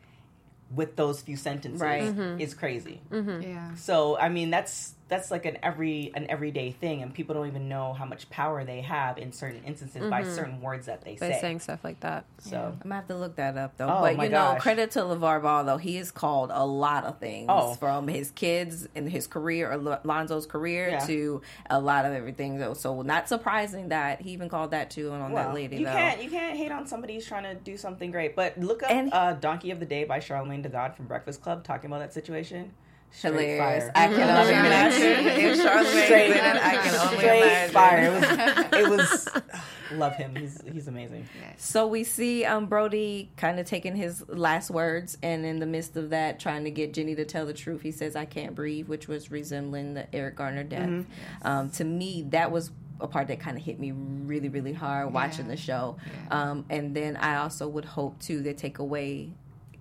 [0.73, 2.03] with those few sentences Right.
[2.03, 2.39] Mm-hmm.
[2.39, 3.01] is crazy.
[3.11, 3.41] Mm-hmm.
[3.41, 3.75] Yeah.
[3.75, 7.67] So I mean that's that's like an every an everyday thing, and people don't even
[7.69, 11.29] know how much power they have in certain instances by certain words that they say.
[11.29, 11.41] by say.
[11.41, 12.23] saying stuff like that.
[12.39, 13.85] so I'm gonna have to look that up though.
[13.89, 14.61] Oh, but my you know, gosh.
[14.61, 15.77] credit to LeVar Ball though.
[15.77, 17.73] He is called a lot of things Oh.
[17.75, 20.99] from his kids and his career or Lonzo's career Yeah.
[21.05, 22.73] to a lot of everything though.
[22.73, 25.85] So not surprising that he even called that too and on Well, that lady you
[25.85, 25.91] though.
[25.91, 28.33] can't you can't hate on somebody who's trying to do something great.
[28.33, 31.41] But look up And- uh, "Donkey of the Day" by Charlemagne the God from Breakfast
[31.41, 32.71] Club, talking about that situation.
[33.11, 33.89] Straight Hilarious.
[33.95, 36.43] I can only imagine if Charlemagne Straight- did it.
[36.65, 37.73] I can only Straight imagine.
[37.73, 38.79] fire.
[38.81, 39.27] It was.
[39.91, 40.33] It was love him.
[40.37, 41.27] He's he's amazing.
[41.57, 45.97] So we see um, Brody kind of taking his last words, and in the midst
[45.97, 47.81] of that, trying to get Jenny to tell the truth.
[47.81, 50.87] He says, "I can't breathe," which was resembling the Eric Garner death.
[50.89, 51.47] Mm-hmm.
[51.47, 52.71] Um, to me, that was
[53.01, 55.51] a part that kind of hit me really, really hard watching Yeah.
[55.51, 55.97] the show.
[56.29, 56.41] Yeah.
[56.51, 59.31] Um, and then I also would hope too they take away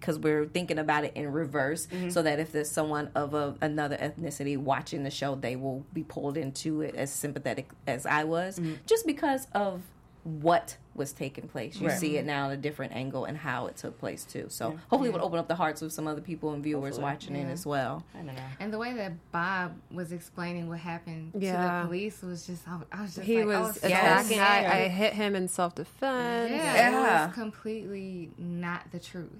[0.00, 2.08] because we're thinking about it in reverse, mm-hmm.
[2.10, 6.02] so that if there's someone of a, another ethnicity watching the show, they will be
[6.02, 8.74] pulled into it as sympathetic as I was, mm-hmm.
[8.86, 9.82] just because of
[10.22, 11.80] what was taking place.
[11.80, 11.98] You Right.
[11.98, 14.46] see it now at a different angle and how it took place too.
[14.50, 17.02] So hopefully, it would open up the hearts of some other people and viewers Hopefully.
[17.04, 18.04] watching it as well.
[18.14, 18.42] I don't know.
[18.58, 21.80] And the way that Bob was explaining what happened to Yeah.
[21.82, 24.40] the police was just, I, I was just He like, was I was attacking.
[24.40, 24.84] I.
[24.84, 26.50] I hit him in self defense.
[26.50, 27.22] yeah, Yeah.
[27.24, 29.30] it was completely not the truth.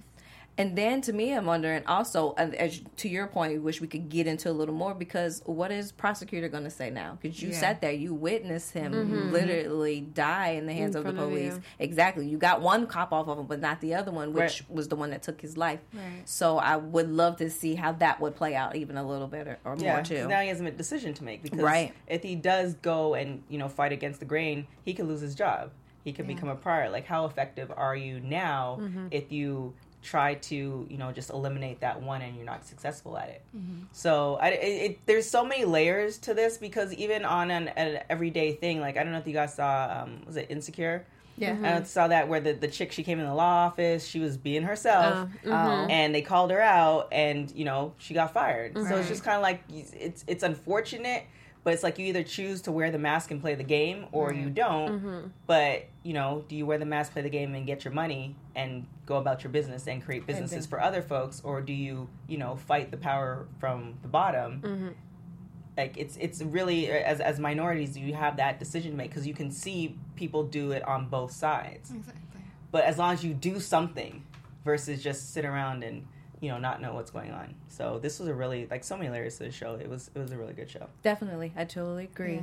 [0.57, 4.09] And then to me, I'm wondering also, as to your point, I wish we could
[4.09, 7.17] get into a little more because what is prosecutor going to say now?
[7.21, 7.59] Because you Yeah.
[7.59, 11.53] sat there, you witnessed him literally die in the hands In of the of police.
[11.55, 11.61] you.
[11.79, 12.27] Exactly.
[12.27, 14.69] You got one cop off of him, but not the other one, which Right.
[14.69, 15.79] was the one that took his life.
[15.93, 16.21] Right.
[16.25, 19.47] So I would love to see how that would play out even a little bit
[19.47, 20.27] or, or Yeah, more too.
[20.27, 21.93] now he has a decision to make because Right.
[22.07, 25.33] if he does go and you know fight against the grain, he could lose his
[25.33, 25.71] job.
[26.03, 26.89] He could become a prior.
[26.89, 29.07] Like, how effective are you now Mm-hmm.
[29.11, 33.29] if you try to you know just eliminate that one and you're not successful at
[33.29, 33.41] it?
[33.55, 33.83] Mm-hmm.
[33.91, 38.03] So I, it, it, there's so many layers to this because even on an, an
[38.09, 41.05] everyday thing, like I don't know if you guys saw, um, was it Insecure?
[41.37, 41.79] yeah.
[41.79, 44.37] I saw that where the, the chick she came in the law office, she was
[44.37, 45.49] being herself, Oh,
[45.89, 48.77] and they called her out, and you know she got fired.
[48.77, 51.23] So it's just kind of like it's it's unfortunate,
[51.63, 54.33] but it's like you either choose to wear the mask and play the game, or
[54.33, 54.89] you don't.
[54.99, 55.27] Mm-hmm.
[55.47, 58.35] But you know, do you wear the mask, play the game, and get your money
[58.55, 62.37] and go about your business and create businesses for other folks, or do you you
[62.37, 64.61] know fight the power from the bottom?
[64.61, 64.87] Mm-hmm.
[65.77, 69.33] like it's it's really as as minorities you have that decision to make because you
[69.33, 72.41] can see people do it on both sides Exactly.
[72.71, 74.23] but as long as you do something
[74.65, 76.05] versus just sit around and
[76.41, 79.09] you know not know what's going on so this was a really like so many
[79.09, 82.05] layers to the show it was it was a really good show Definitely, I totally
[82.05, 82.35] agree.
[82.35, 82.41] Yeah.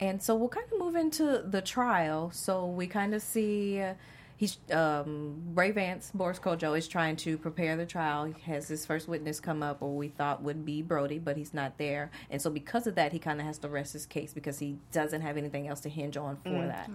[0.00, 2.30] And so we'll kind of move into the trial.
[2.32, 3.94] So we kind of see uh,
[4.38, 8.24] he's um, Ray Vance, Boris Kodjoe, is trying to prepare the trial.
[8.24, 11.52] He has his first witness come up, or we thought would be Brody, but he's
[11.52, 12.10] not there.
[12.30, 14.78] And so because of that, he kind of has to rest his case because he
[14.92, 16.88] doesn't have anything else to hinge on for mm, that.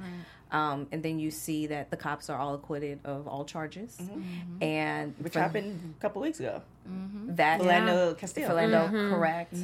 [0.52, 4.20] Um, and then you see that the cops are all acquitted of all charges, mm-hmm.
[4.20, 4.64] Mm-hmm.
[4.64, 6.62] and which for happened a couple weeks ago.
[6.90, 7.36] Mm-hmm.
[7.36, 8.50] That Philando Castillo.
[8.50, 9.56] Philando, correct.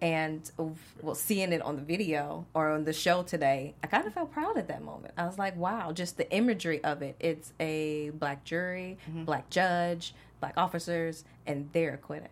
[0.00, 0.64] And uh,
[1.02, 4.32] well, seeing it on the video or on the show today, I kind of felt
[4.32, 5.14] proud at that moment.
[5.16, 7.16] I was like, wow, just the imagery of it.
[7.20, 12.30] It's a black jury, black judge, black officers, and they're acquitted.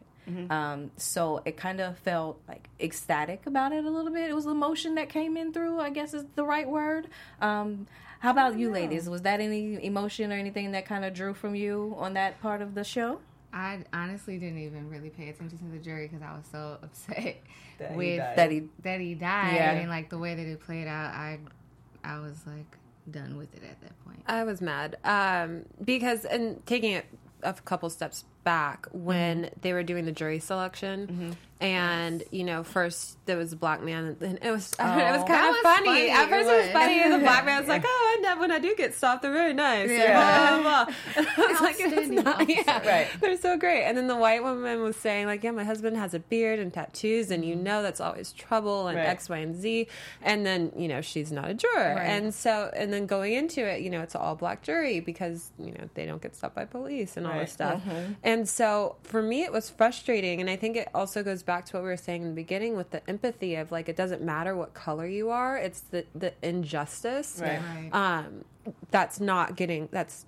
[0.50, 4.28] Um, so it kind of felt like ecstatic about it a little bit.
[4.28, 7.09] It was emotion that came in through, I guess is the right word.
[7.40, 7.87] Um,
[8.20, 9.09] how about you, ladies?
[9.09, 12.61] Was that any emotion or anything that kind of drew from you on that part
[12.61, 13.20] of the show?
[13.52, 17.37] I honestly didn't even really pay attention to the jury because I was so upset
[17.78, 18.37] That with died.
[18.37, 19.72] That he that he died Yeah.
[19.72, 21.14] and like the way that it played out.
[21.14, 21.38] I
[22.04, 22.76] I was like
[23.11, 24.22] done with it at that point.
[24.26, 27.06] I was mad um, because, and taking it
[27.42, 33.18] a couple steps back, when they were doing the jury selection, and you know, first
[33.27, 35.24] there was a black man, and it was it was Oh.
[35.27, 35.87] kind of funny.
[35.87, 38.53] funny, At first, it was funny, and the black man was like, "Oh, and when
[38.53, 40.61] I do get stopped, they're very nice." Yeah.
[40.61, 40.94] blah, blah, blah.
[41.46, 42.87] I was like, "It's not, yeah.
[42.88, 43.09] Right.
[43.20, 46.14] they're so great." And then the white woman was saying, "Like, yeah, my husband has
[46.14, 49.07] a beard and tattoos, and you know that's always trouble and Right.
[49.09, 49.88] X, Y, and Z."
[50.22, 52.05] And then you know she's not a juror, Right.
[52.07, 55.72] and so and then going into it, you know, it's all black jury because you
[55.72, 57.40] know they don't get stopped by police and all Right.
[57.40, 57.83] this stuff.
[58.28, 61.76] And so for me, it was frustrating, and I think it also goes back to
[61.78, 64.54] what we were saying in the beginning with the empathy of like it doesn't matter
[64.54, 67.58] what color you are; it's the the injustice Right.
[67.58, 67.90] Right.
[67.94, 68.44] um,
[68.90, 70.26] that's not getting that's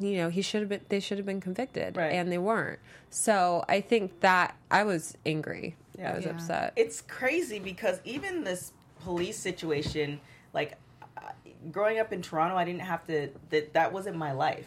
[0.00, 2.12] you know he should have been they should have been convicted Right.
[2.14, 2.78] and they weren't
[3.10, 6.12] so i think that i was angry Yeah.
[6.12, 6.30] i was Yeah.
[6.30, 8.72] upset it's crazy because even this
[9.04, 10.18] police situation
[10.54, 10.78] like
[11.18, 11.32] I-
[11.70, 14.66] growing up in toronto i didn't have to that that wasn't my life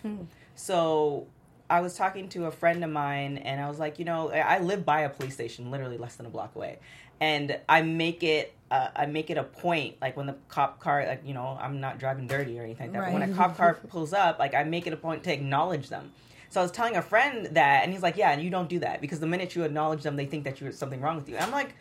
[0.53, 1.25] so
[1.69, 4.59] i was talking to a friend of mine and i was like you know i
[4.59, 6.79] live by a police station literally less than a block away.
[7.21, 11.05] And i make it uh, i make it a point like when the cop car
[11.07, 13.55] like you know i'm not driving dirty or anything like that but when a cop
[13.55, 16.11] car pulls up like i make it a point to acknowledge them.
[16.55, 18.79] So I was telling a friend that, and he's like, "Yeah, and you don't do
[18.79, 21.35] that because the minute you acknowledge them, they think that you're something wrong with you."
[21.35, 21.75] And I'm like,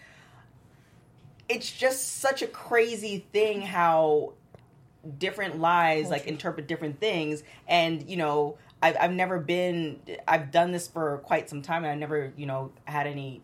[1.49, 4.33] it's just such a crazy thing how
[5.19, 7.45] different lies like interpret different things.
[7.69, 11.93] And you know I've, I've never been i've done this for quite some time and
[11.93, 13.41] i never you know had any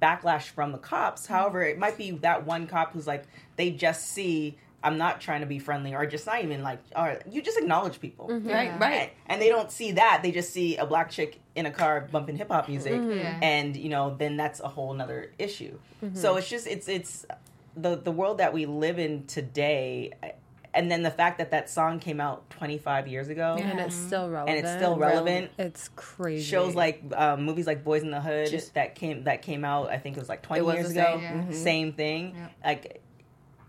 [0.00, 3.24] backlash from the cops however it might be that one cop who's like
[3.56, 7.20] they just see i'm not trying to be friendly or just not even like or
[7.30, 8.78] you just acknowledge people Right, Yeah.
[8.80, 9.12] right.
[9.26, 12.34] and they don't see that they just see a black chick in a car bumping
[12.36, 13.38] hip-hop music Yeah.
[13.40, 16.16] and you know then that's a whole nother issue Mm-hmm.
[16.16, 17.24] so it's just it's it's
[17.76, 20.34] the the world that we live in today I-
[20.74, 24.28] and then the fact that that song came out 25 years ago and it's still
[24.30, 24.56] relevant.
[24.58, 25.50] and it's still relevant.
[25.58, 26.44] It's crazy.
[26.44, 29.90] Shows like um, movies like Boys in the Hood Just- that came that came out.
[29.90, 31.18] I think it was like 20 It was years ago.
[31.20, 31.56] same, yeah.
[31.56, 32.34] Same thing.
[32.36, 32.52] Yep.
[32.64, 33.02] Like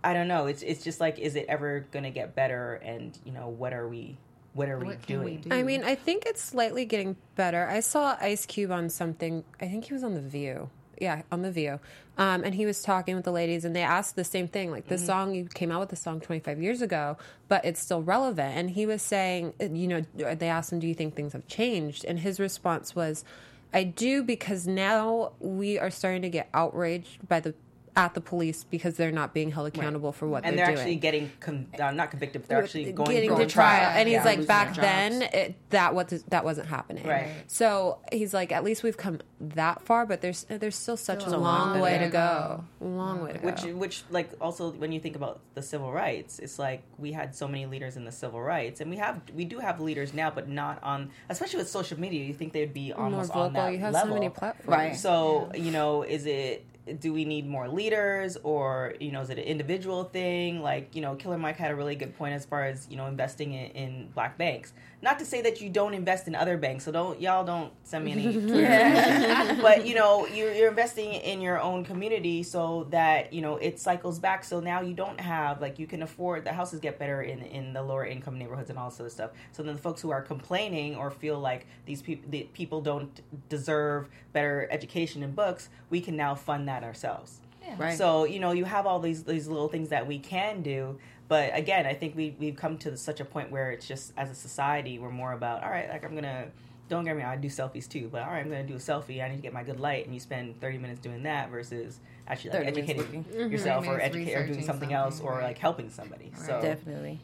[0.03, 0.47] I don't know.
[0.47, 2.75] It's it's just like is it ever gonna get better?
[2.75, 4.17] And you know what are we
[4.53, 5.25] what are we What can doing?
[5.25, 5.49] we do?
[5.53, 7.67] I mean, I think it's slightly getting better.
[7.67, 9.43] I saw Ice Cube on something.
[9.59, 10.69] I think he was on The View.
[10.99, 11.79] Yeah, on The View.
[12.17, 14.69] Um, and he was talking with the ladies, and they asked the same thing.
[14.69, 18.03] Like, the song, you came out with the song 25 years ago, but it's still
[18.03, 18.55] relevant.
[18.55, 21.47] And he was saying, uh, you know, they asked him, Do you think things have
[21.47, 22.05] changed?
[22.05, 23.25] And his response was,
[23.73, 27.55] I do because now we are starting to get outraged by the
[27.95, 30.79] at the police because they're not being held accountable for what and they're, doing.
[30.79, 33.47] And they're doing actually getting con- uh, not convicted, but they're actually going getting going
[33.47, 33.91] to trial.
[33.95, 37.05] And he's like, back then, it, that was that wasn't happening.
[37.05, 37.29] Right.
[37.47, 41.35] So he's like, at least we've come that far, but there's there's still such Still
[41.35, 42.63] a a long long way way to to go.
[42.79, 43.45] Long way to go.
[43.45, 47.35] which which like also when you think about the civil rights it's like we had
[47.35, 50.31] so many leaders in the civil rights and we have we do have leaders now
[50.31, 53.41] but not on especially with social media you think they'd be More almost vocal.
[53.43, 54.67] on that You have level so many platforms.
[54.67, 54.95] Right.
[54.95, 56.65] so you know is it
[56.99, 58.37] do we need more leaders?
[58.43, 60.61] Or you know is it an individual thing?
[60.61, 63.07] Like you know killer mike had a really good point as far as you know
[63.07, 66.85] investing in, in black banks not to say that you don't invest in other banks
[66.85, 71.59] so don't y'all don't send me any but you know you're, you're investing in your
[71.59, 74.43] own community so that you know it cycles back.
[74.43, 77.73] So now you don't have like you can afford the houses get better in in
[77.73, 79.31] the lower income neighborhoods and all this other stuff.
[79.51, 83.21] So then the folks who are complaining or feel like these people the people don't
[83.49, 87.39] deserve better education and books we can now fund that ourselves.
[87.77, 87.97] Right.
[87.97, 90.99] so you know you have all these these little things that we can do
[91.33, 94.29] but again i think we, we've come to such a point where it's just as
[94.29, 96.45] a society we're more about all right like i'm gonna
[96.89, 98.77] don't get me wrong, I do selfies too, but all right, I'm gonna do a
[98.77, 99.23] selfie.
[99.23, 101.99] I need to get my good light, and you spend 30 minutes doing that versus
[102.27, 103.51] actually like educating mm-hmm.
[103.51, 105.43] yourself or 30 minutes educate or doing researching something else or right.
[105.43, 106.31] like helping somebody.
[106.35, 107.19] So Definitely.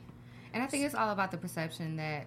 [0.54, 2.26] And I think it's all about the perception that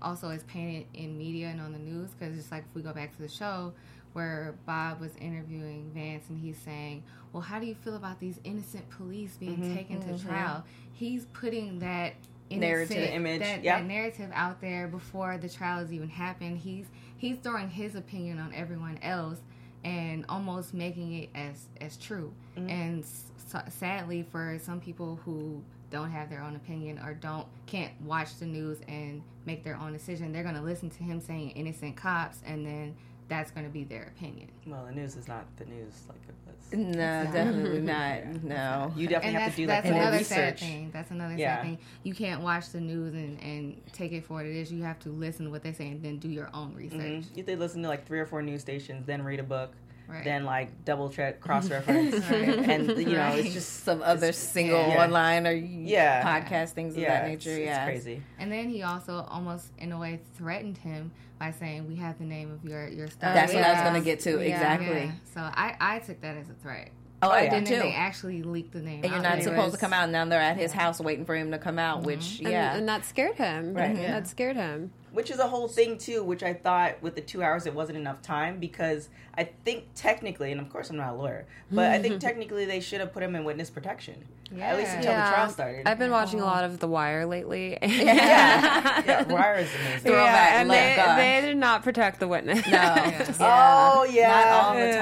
[0.00, 2.10] also is painted in media and on the news.
[2.18, 3.72] Because it's like if we go back to the show
[4.12, 8.38] where Bob was interviewing Vance and he's saying, "Well, how do you feel about these
[8.44, 12.14] innocent police being Mm-hmm, taken to trial?" He's putting that
[12.50, 13.78] Narrative, innocent- image, that, yeah.
[13.78, 16.58] that narrative out there before the trial has even happened.
[16.58, 19.38] He's he's throwing his opinion on everyone else
[19.84, 22.32] and almost making it as as true.
[22.58, 22.68] Mm-hmm.
[22.68, 23.30] And s-
[23.70, 28.46] sadly, for some people who don't have their own opinion or don't can't watch the
[28.46, 32.42] news and make their own decision, they're going to listen to him saying innocent cops,
[32.44, 32.94] and then
[33.28, 34.48] that's going to be their opinion.
[34.66, 36.78] well, the news is not the news like it was.
[36.96, 38.42] No, definitely not.
[38.42, 38.92] No.
[38.96, 40.90] You definitely and have to do like that's more another sad thing.
[40.92, 41.56] That's another Yeah.
[41.56, 41.78] sad thing.
[42.02, 44.72] You can't watch the news and, and take it for what it is.
[44.72, 46.98] You have to listen to what they say and then do your own research.
[47.00, 47.36] Mhm.
[47.36, 49.72] You have listen to like three or four news stations, then read a book,
[50.08, 50.24] Right.
[50.24, 55.04] then like double check, cross reference, and you know it's just Some other single Yeah.
[55.04, 56.22] online or Yeah.
[56.22, 57.50] podcast things of yeah, that nature.
[57.50, 57.84] it's yeah.
[57.84, 58.22] crazy.
[58.38, 62.24] And then he also almost, in a way, threatened him by saying, "We have the
[62.24, 64.30] name of your your star." That's what I was going to get to.
[64.32, 64.54] Yeah.
[64.54, 65.04] Exactly.
[65.04, 65.12] Yeah.
[65.34, 66.90] So I I took that as a threat.
[67.24, 67.76] Oh, I did too.
[67.76, 69.04] they actually leaked the name.
[69.04, 69.42] And you're not there.
[69.42, 70.10] supposed to come out.
[70.10, 72.74] Now they're at his house waiting for him to come out, which, yeah.
[72.74, 73.74] and that scared him.
[73.74, 73.94] Right.
[73.94, 74.08] Mhm.
[74.08, 74.90] That scared him.
[75.12, 77.96] Which is a whole thing too which i thought with the two hours it wasn't
[77.96, 81.98] enough time because i think technically and of course i'm not a lawyer but i
[81.98, 84.14] think technically they should have put him in witness protection
[84.60, 84.96] at least Yeah.
[84.98, 87.78] until the trial started I've been watching a lot of The Wire lately.
[87.82, 92.58] yeah, yeah Wire is amazing Throwback, Yeah, and they, they did not protect the witness.
[92.66, 92.70] no.
[92.72, 93.34] Yeah.
[93.40, 94.98] oh yeah Not all the Yeah.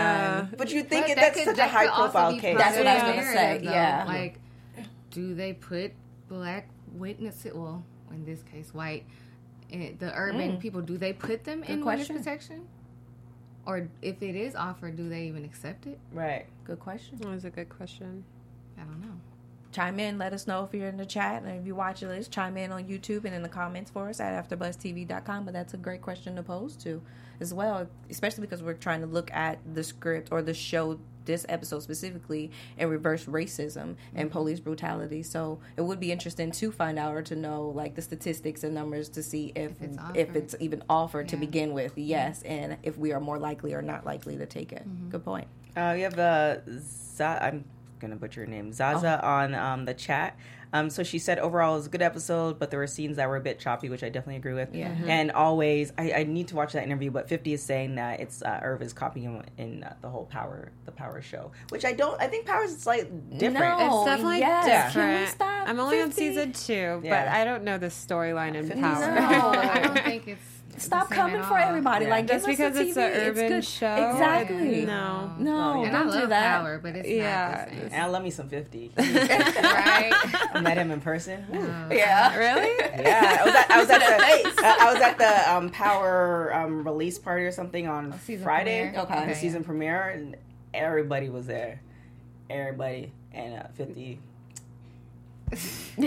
[0.46, 0.55] time.
[0.57, 2.85] but you think But it, that that's could- such a high profile case That's of
[2.85, 3.70] what I was gonna say, though.
[3.73, 4.05] yeah.
[4.07, 4.38] Like,
[5.11, 5.94] do they put
[6.29, 7.53] black witnesses?
[7.53, 9.05] Well, in this case, white,
[9.72, 12.66] eh, the urban people, do they put them in witness protection?
[13.66, 15.98] Or if it is offered, do they even accept it?
[16.12, 17.18] right Good question.
[17.18, 18.24] That was a good question.
[18.78, 19.20] I don't know.
[19.72, 20.18] Chime in.
[20.18, 21.42] Let us know if you're in the chat.
[21.42, 24.20] And if you watch this, chime in on YouTube and in the comments for us
[24.20, 25.44] at AfterBuzzTV.com.
[25.44, 27.00] But that's a great question to pose to
[27.40, 31.46] as well, especially because we're trying to look at the script or the show, this
[31.48, 35.22] episode specifically, and reverse racism and police brutality.
[35.22, 38.74] So it would be interesting to find out or to know like the statistics and
[38.74, 41.92] numbers to see if If it's if it's even offered to begin with.
[41.96, 44.85] Yes, and if we are more likely or not likely to take it.
[45.11, 45.46] Good point.
[45.76, 47.64] Uh, you have uh, Za- I'm
[48.00, 50.36] gonna butcher her name Zaza on um, the chat.
[50.72, 53.28] Um, so she said overall it was a good episode, but there were scenes that
[53.28, 54.72] were a bit choppy, which I definitely agree with.
[54.72, 54.94] Yeah.
[55.08, 57.11] And always, I, I need to watch that interview.
[57.11, 60.26] But Fifty is saying that it's uh, Irv is copying him in uh, the whole
[60.26, 62.20] Power the Power show, which I don't.
[62.22, 63.78] I think Power is slightly different.
[63.80, 64.64] No, It's definitely yes.
[64.64, 65.11] different.
[65.12, 65.40] Can we stop?
[65.66, 67.32] Yeah, I'm only on season two, but Yeah.
[67.36, 69.12] I don't know the storyline in Power.
[69.12, 69.51] No.
[69.61, 70.59] I don't think it's.
[70.79, 72.07] Stop coming for everybody.
[72.07, 72.11] Yeah.
[72.11, 73.07] Like Just give because a it's TV.
[73.14, 73.64] an urban good.
[73.64, 74.85] show, Exactly.
[74.87, 75.33] No.
[75.39, 76.59] No, And I don't love do that.
[76.61, 77.49] Power, but it's Yeah.
[77.49, 78.01] not the And same.
[78.01, 78.93] I love me some 50.
[78.99, 80.12] right?
[80.55, 81.45] I met him in person.
[81.51, 81.97] Woo.
[81.97, 82.37] Yeah.
[82.37, 82.75] Really?
[83.03, 86.55] Yeah, I was at, I was at the uh, I was at the um, Power
[86.55, 88.83] um, release party or something on season Friday.
[88.85, 89.01] premiere?
[89.03, 89.14] Okay.
[89.14, 90.37] the Okay, season premiere, and
[90.73, 91.81] everybody was there.
[92.49, 94.18] Everybody and uh, fifty.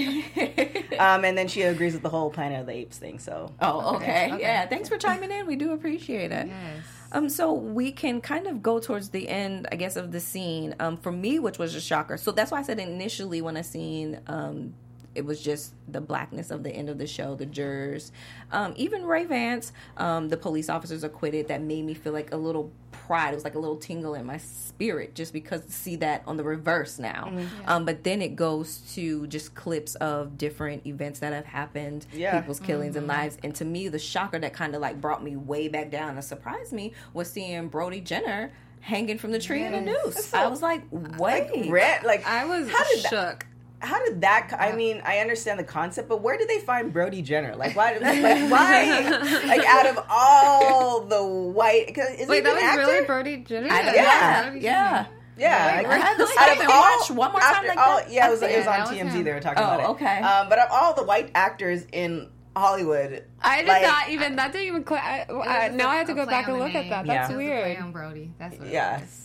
[0.99, 3.19] um, and then she agrees with the whole Planet of the Apes thing.
[3.19, 4.31] So Oh, okay.
[4.31, 4.41] Okay.
[4.41, 4.65] Yeah.
[4.67, 5.45] Thanks for chiming in.
[5.45, 6.47] We do appreciate it.
[6.47, 6.85] Yes.
[7.11, 10.75] Um, so we can kind of go towards the end, I guess, of the scene.
[10.79, 12.17] Um, for me, which was a shocker.
[12.17, 14.73] So that's why I said initially when I seen um,
[15.15, 18.11] it was just the blackness of the end of the show, the jurors,
[18.51, 21.49] um, even Ray Vance, um, the police officers acquitted.
[21.49, 22.71] That made me feel like a little
[23.07, 23.31] pride.
[23.31, 26.37] It was like a little tingle in my spirit just because to see that on
[26.37, 27.31] the reverse now.
[27.65, 32.39] Um, but then it goes to just clips of different events that have happened, Yeah.
[32.39, 33.37] people's killings and lives.
[33.43, 36.23] And to me, the shocker that kind of like brought me way back down and
[36.23, 38.51] surprised me was seeing Brody Jenner
[38.81, 40.25] hanging from the tree in a noose.
[40.25, 41.69] so- I was like, wait.
[41.69, 43.45] red like I was how did that, shook.
[43.83, 44.47] How did that?
[44.49, 47.55] co- I mean, I understand the concept, but where did they find Brody Jenner?
[47.55, 47.93] Like why?
[47.97, 49.41] Like why?
[49.47, 52.79] like out of all the white, cause is Wait, he that was actor?
[52.81, 53.67] really Brody Jenner?
[53.71, 54.53] I don't- Yeah.
[54.53, 55.05] yeah, yeah.
[55.35, 57.97] Yeah, Wait, like, I have to out of all- watch one more time like all-
[57.97, 58.11] that?
[58.11, 59.11] Yeah, it was, it was on that was TMZ.
[59.13, 59.23] him.
[59.23, 59.87] They were talking Oh, about it.
[59.93, 60.19] okay.
[60.19, 64.35] Um, but of all the white actors in Hollywood, I did like, not even.
[64.35, 64.85] That didn't even.
[64.87, 66.75] Cl- I, It was I, now a- I have to go back and the look
[66.75, 67.07] at that.
[67.07, 67.63] That's It was a weird.
[67.63, 68.31] play on Brody.
[68.37, 68.67] That's what.
[68.67, 68.99] It Yeah.
[69.01, 69.22] was.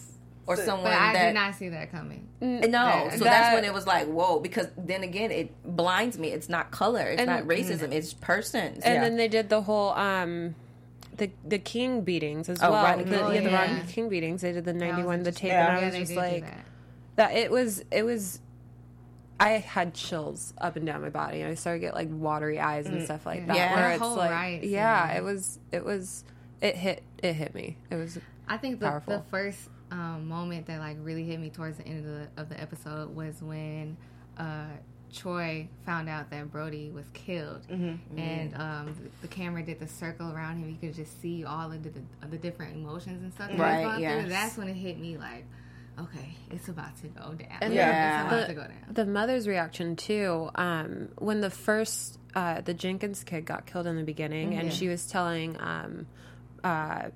[0.49, 2.27] Or someone But I that did not see that coming.
[2.41, 2.69] no.
[2.71, 4.41] that- so that's when it was like, whoa.
[4.41, 6.29] Because then again, it blinds me.
[6.29, 7.03] It's not color.
[7.07, 7.93] It's And- not racism.
[7.93, 8.83] It's persons.
[8.83, 9.01] And Yeah.
[9.03, 10.55] then they did the whole um
[11.17, 12.83] the the King beatings as Oh, well.
[12.85, 13.35] Rodney The, King.
[13.35, 13.61] yeah, the Yeah.
[13.77, 14.41] Rodney King beatings.
[14.41, 15.69] They did the ninety one, the tape, Yeah.
[15.69, 16.65] and I was they just like that.
[17.17, 17.33] that.
[17.35, 18.41] It was it was.
[19.41, 22.59] I had chills up and down my body, and I started to get like watery
[22.59, 23.55] eyes and stuff like that.
[23.57, 23.77] Yeah.
[23.77, 26.25] where it's like, riot yeah, it was it was
[26.61, 27.77] it hit it hit me.
[27.91, 28.19] It was
[28.49, 29.19] I think the, Powerful.
[29.19, 32.49] the first um, moment that like really hit me towards the end of the of
[32.49, 33.97] the episode was when
[34.39, 34.67] uh,
[35.13, 38.19] Troy found out that Brody was killed, Mm-hmm.
[38.19, 40.69] and um, the, the camera did the circle around him.
[40.69, 43.79] You could just see all of the, the, the different emotions and stuff that Right,
[43.81, 44.21] he was going yes.
[44.21, 44.31] through.
[44.31, 45.47] That's when it hit me like,
[45.99, 47.59] okay, it's about to go down.
[47.63, 48.25] And Yeah.
[48.25, 48.93] it's about the, to go down.
[48.93, 53.97] the mother's reaction too um, when the first uh, the jenkins kid got killed in
[53.97, 56.07] the beginning and she was telling um,
[56.63, 57.09] uh,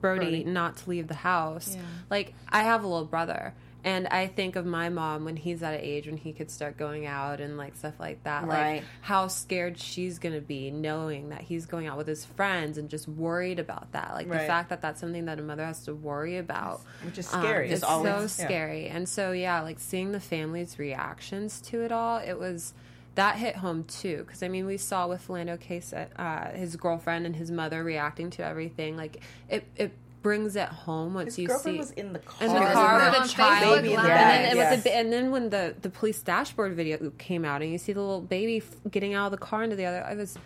[0.00, 0.44] brody, Brody.
[0.44, 1.82] not to leave the house Yeah.
[2.10, 5.72] like i have a little brother and I think of my mom when he's at
[5.72, 8.44] an age when he could start going out and like stuff like that.
[8.44, 8.74] Right.
[8.74, 12.90] Like how scared she's gonna be knowing that he's going out with his friends and
[12.90, 14.12] just worried about that.
[14.12, 16.82] Like the fact that that's something that a mother has to worry about.
[17.06, 17.70] which is Um, scary.
[17.70, 18.48] it's always- so yeah.
[18.48, 18.86] scary.
[18.88, 22.74] And so yeah, like seeing the family's reactions to it all, it was
[23.20, 24.24] that hit home too.
[24.26, 28.30] Because I mean, we saw with Philando Castile, uh, his girlfriend and his mother reacting
[28.30, 28.96] to everything.
[28.96, 29.92] Like it, it
[30.22, 32.46] brings it home once His you see was in the car.
[32.48, 34.70] in the car with a child, Baby in and then, bag, yes.
[34.74, 37.92] with the, and then when the the police dashboard video came out, and you see
[37.92, 40.38] the little baby f- getting out of the car into the other, I was,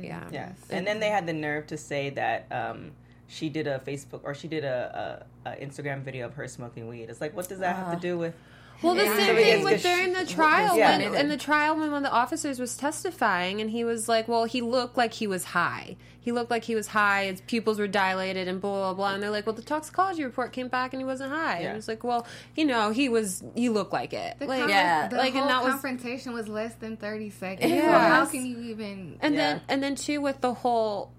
[0.00, 2.92] yeah, Yeah, and then they had the nerve to say that um,
[3.26, 6.86] she did a Facebook or she did a, a, a Instagram video of her smoking
[6.88, 7.10] weed.
[7.10, 8.34] It's like, what does that have to do with?
[8.82, 9.16] Well, the Yeah.
[9.16, 10.98] same I thing with during the trial Yeah.
[10.98, 14.28] when in the trial when one of the officers was testifying and he was like,
[14.28, 15.96] "Well, he looked like he was high.
[16.20, 17.26] He looked like he was high.
[17.26, 20.52] His pupils were dilated and blah blah blah." And they're like, "Well, the toxicology report
[20.52, 21.68] came back and he wasn't high." Yeah.
[21.68, 23.42] And it's like, "Well, you know, he was.
[23.54, 25.08] He looked like it." The like, con- yeah.
[25.08, 27.70] the like, and that confrontation was less than thirty seconds.
[27.72, 27.84] Yes.
[27.84, 29.18] So how can you even?
[29.20, 29.40] and Yeah.
[29.54, 31.10] then and then too with the whole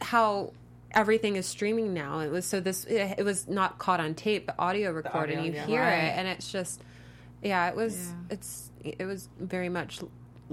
[0.00, 0.52] how
[0.94, 4.44] everything is streaming now it was so this it, it was not caught on tape
[4.46, 5.66] but audio recording audio, you yeah.
[5.66, 5.94] hear Right.
[6.04, 6.82] it and it's just
[7.42, 8.34] yeah it was Yeah.
[8.34, 10.00] it's it was very much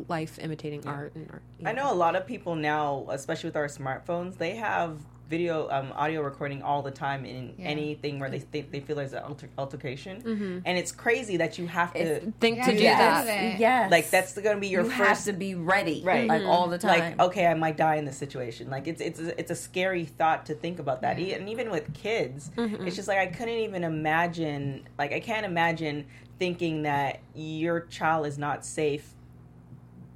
[0.08, 3.68] life imitating art and art I know a lot of people now, especially with our
[3.68, 4.98] smartphones, they have
[5.30, 7.68] video, um, audio recording all the time in Yeah.
[7.68, 10.60] anything where they they, they feel there's an alter, altercation, mm-hmm.
[10.66, 12.00] and it's crazy that you have to.
[12.00, 13.62] It's- think Yeah, to do gotta that do.
[13.62, 13.92] Yes.
[13.92, 16.28] like that's going to be your you first have to be ready, Right.
[16.28, 16.50] Like mm-hmm.
[16.50, 17.00] all the time.
[17.18, 20.06] like okay i might die in this situation like it's it's a, it's a scary
[20.06, 22.88] thought to think about that E- and even with kids mm-hmm.
[22.88, 26.06] it's just like i couldn't even imagine like i can't imagine
[26.40, 29.14] thinking that your child is not safe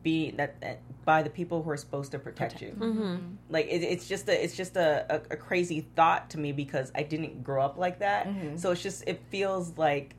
[0.03, 2.69] be that, that by the people who are supposed to protect you.
[2.69, 3.01] Mm-hmm.
[3.01, 3.35] Mm-hmm.
[3.49, 6.91] Like it, it's just a it's just a, a, a crazy thought to me because
[6.95, 8.27] i didn't grow up like that.
[8.27, 8.57] Mm-hmm.
[8.57, 10.15] So it's just it feels like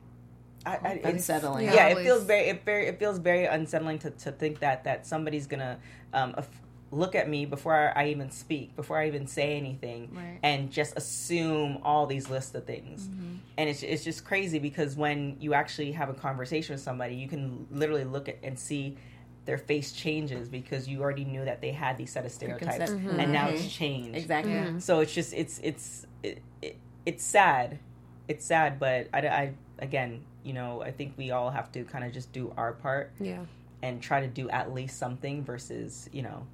[0.65, 1.65] I, I, Unsettling.
[1.65, 4.83] Yeah, Yeah, it feels very it very it feels very unsettling to, to think that
[4.85, 5.77] that somebody's gonna
[6.13, 6.61] um, aff-
[6.91, 10.39] look at me before I even speak, before I even say anything, Right.
[10.43, 13.09] and just assume all these lists of things.
[13.57, 17.27] And it's it's just crazy because when you actually have a conversation with somebody, you
[17.27, 18.97] can literally look at and see
[19.45, 23.19] their face changes because you already knew that they had these set of stereotypes, Preconcept-
[23.19, 24.17] and now it's changed.
[24.17, 24.53] Exactly.
[24.53, 24.79] Yeah.
[24.79, 27.79] So it's just it's it's it, it, it's sad,
[28.27, 32.03] it's sad, but I, I again, you know, I think we all have to kind
[32.03, 33.45] of just do our part Yeah.
[33.83, 36.45] and try to do at least something versus you know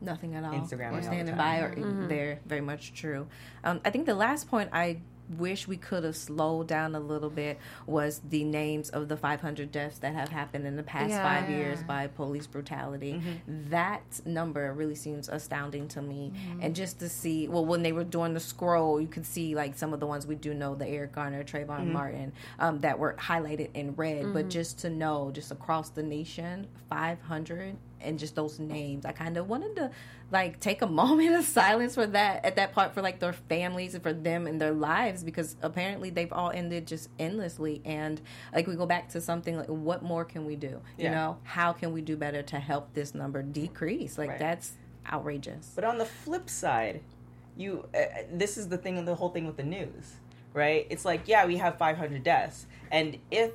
[0.00, 0.52] nothing at all.
[0.52, 1.82] Instagram all or standing by, or mm-hmm.
[1.82, 2.08] mm-hmm.
[2.08, 3.26] they're very much true.
[3.64, 4.98] Um, I think the last point I
[5.38, 9.70] wish we could have slowed down a little bit was the names of the 500
[9.70, 11.22] deaths that have happened in the past Yeah.
[11.22, 13.14] five years by police brutality.
[13.14, 13.70] Mm-hmm.
[13.70, 16.32] That number really seems astounding to me.
[16.60, 19.76] And just to see, well, when they were doing the scroll, you could see like
[19.76, 23.14] some of the ones we do know, the Eric Garner, Trayvon Martin, um, that were
[23.18, 24.32] highlighted in red.
[24.32, 29.04] But just to know, just across the nation, 500 and just those names.
[29.04, 29.90] I kind of wanted to
[30.30, 33.94] like take a moment of silence for that at that part for like their families
[33.94, 38.20] and for them and their lives because apparently they've all ended just endlessly and
[38.54, 40.80] like we go back to something like what more can we do?
[40.96, 41.10] You Yeah.
[41.10, 44.18] know, how can we do better to help this number decrease?
[44.18, 44.38] Like Right.
[44.38, 44.72] that's
[45.10, 45.72] outrageous.
[45.74, 47.00] But on the flip side,
[47.56, 48.00] you uh,
[48.32, 50.14] this is the thing and the whole thing with the news,
[50.54, 50.86] right?
[50.88, 52.66] It's like, yeah, we have 500 deaths.
[52.90, 53.52] And if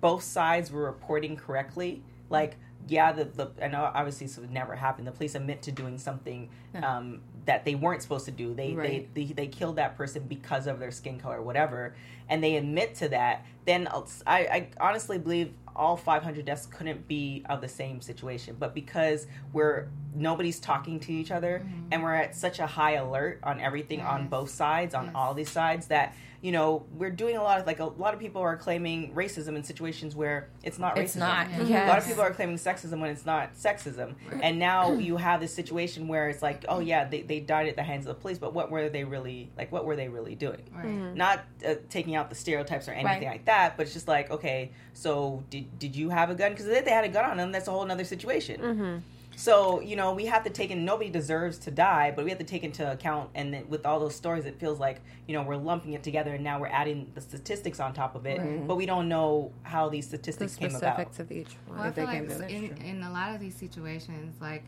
[0.00, 2.56] both sides were reporting correctly, like
[2.88, 5.04] yeah, the, the and obviously this would never happen.
[5.04, 6.48] The police admit to doing something
[6.82, 8.54] um, that they weren't supposed to do.
[8.54, 9.14] They, Right.
[9.14, 11.94] they they they killed that person because of their skin color, whatever,
[12.28, 13.44] and they admit to that.
[13.64, 18.74] Then I, I honestly believe all 500 deaths couldn't be of the same situation, but
[18.74, 23.60] because we're nobody's talking to each other and we're at such a high alert on
[23.60, 25.12] everything on both sides, on Yes.
[25.14, 28.20] all these sides that you know we're doing a lot of like a lot of
[28.20, 31.18] people are claiming racism in situations where it's not It's racism.
[31.18, 31.66] not.
[31.66, 31.86] Yeah.
[31.86, 34.14] A lot of people are claiming sexism when it's not sexism.
[34.40, 37.74] And now you have this situation where it's like, oh yeah, they, they died at
[37.74, 39.72] the hands of the police, but what were they really like?
[39.72, 40.62] What were they really doing?
[40.72, 40.86] Right.
[41.16, 43.26] Not uh, taking out the stereotypes or anything Right.
[43.32, 46.52] like that, but it's just like, okay, so did did you have a gun?
[46.52, 49.02] Because if they had a gun on them, that's a whole other situation.
[49.38, 50.84] So you know we have to take in.
[50.84, 53.30] Nobody deserves to die, but we have to take into account.
[53.36, 56.34] And then with all those stories, it feels like you know we're lumping it together,
[56.34, 58.66] and now we're adding the statistics on top of it.
[58.66, 60.96] But we don't know how these The statistics came about.
[60.96, 61.78] specifics of each one.
[61.78, 64.64] Well, I feel like in, in a lot of these situations, like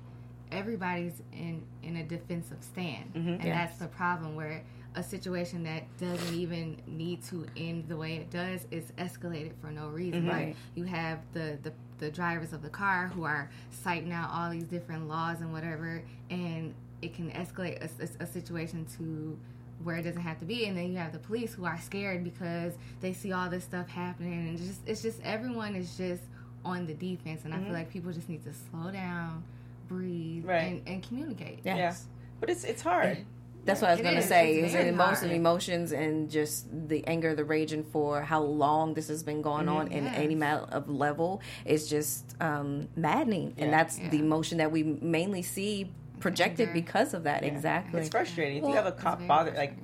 [0.52, 3.28] everybody's in in a defensive stand, mm-hmm.
[3.28, 3.70] and Yes.
[3.70, 4.36] that's the problem.
[4.36, 4.62] Where
[4.96, 9.70] a situation that doesn't even need to end the way it does is escalated for
[9.70, 10.22] no reason.
[10.22, 10.28] Mm-hmm.
[10.30, 10.56] Like Right.
[10.74, 14.64] you have the, the the drivers of the car who are citing out all these
[14.64, 19.38] different laws and whatever, and it can escalate a, a- a situation to
[19.84, 22.22] where it doesn't have to be and then you have the police who are scared
[22.22, 26.22] because they see all this stuff happening and it's just it's just everyone is just
[26.66, 27.74] on the defense and i feel mm-hmm.
[27.76, 29.42] like people just need to slow down
[29.88, 30.64] breathe Right.
[30.64, 31.76] and, and communicate Yes.
[31.78, 31.94] Yeah,
[32.40, 33.24] but it's it's hard.
[33.64, 34.24] That's what I was It gonna is.
[34.26, 34.54] say.
[34.56, 35.32] It's Is very it most hard.
[35.32, 39.88] emotions and just the anger, the raging for how long this has been going on
[39.88, 40.14] in Yes.
[40.16, 43.76] any amount of level is just um, maddening, and Yeah.
[43.76, 45.90] that's the emotion that we mainly see
[46.20, 46.80] projected anger.
[46.80, 47.44] because of that.
[47.44, 48.00] Exactly.
[48.00, 49.74] It's frustrating if you have a cop bother like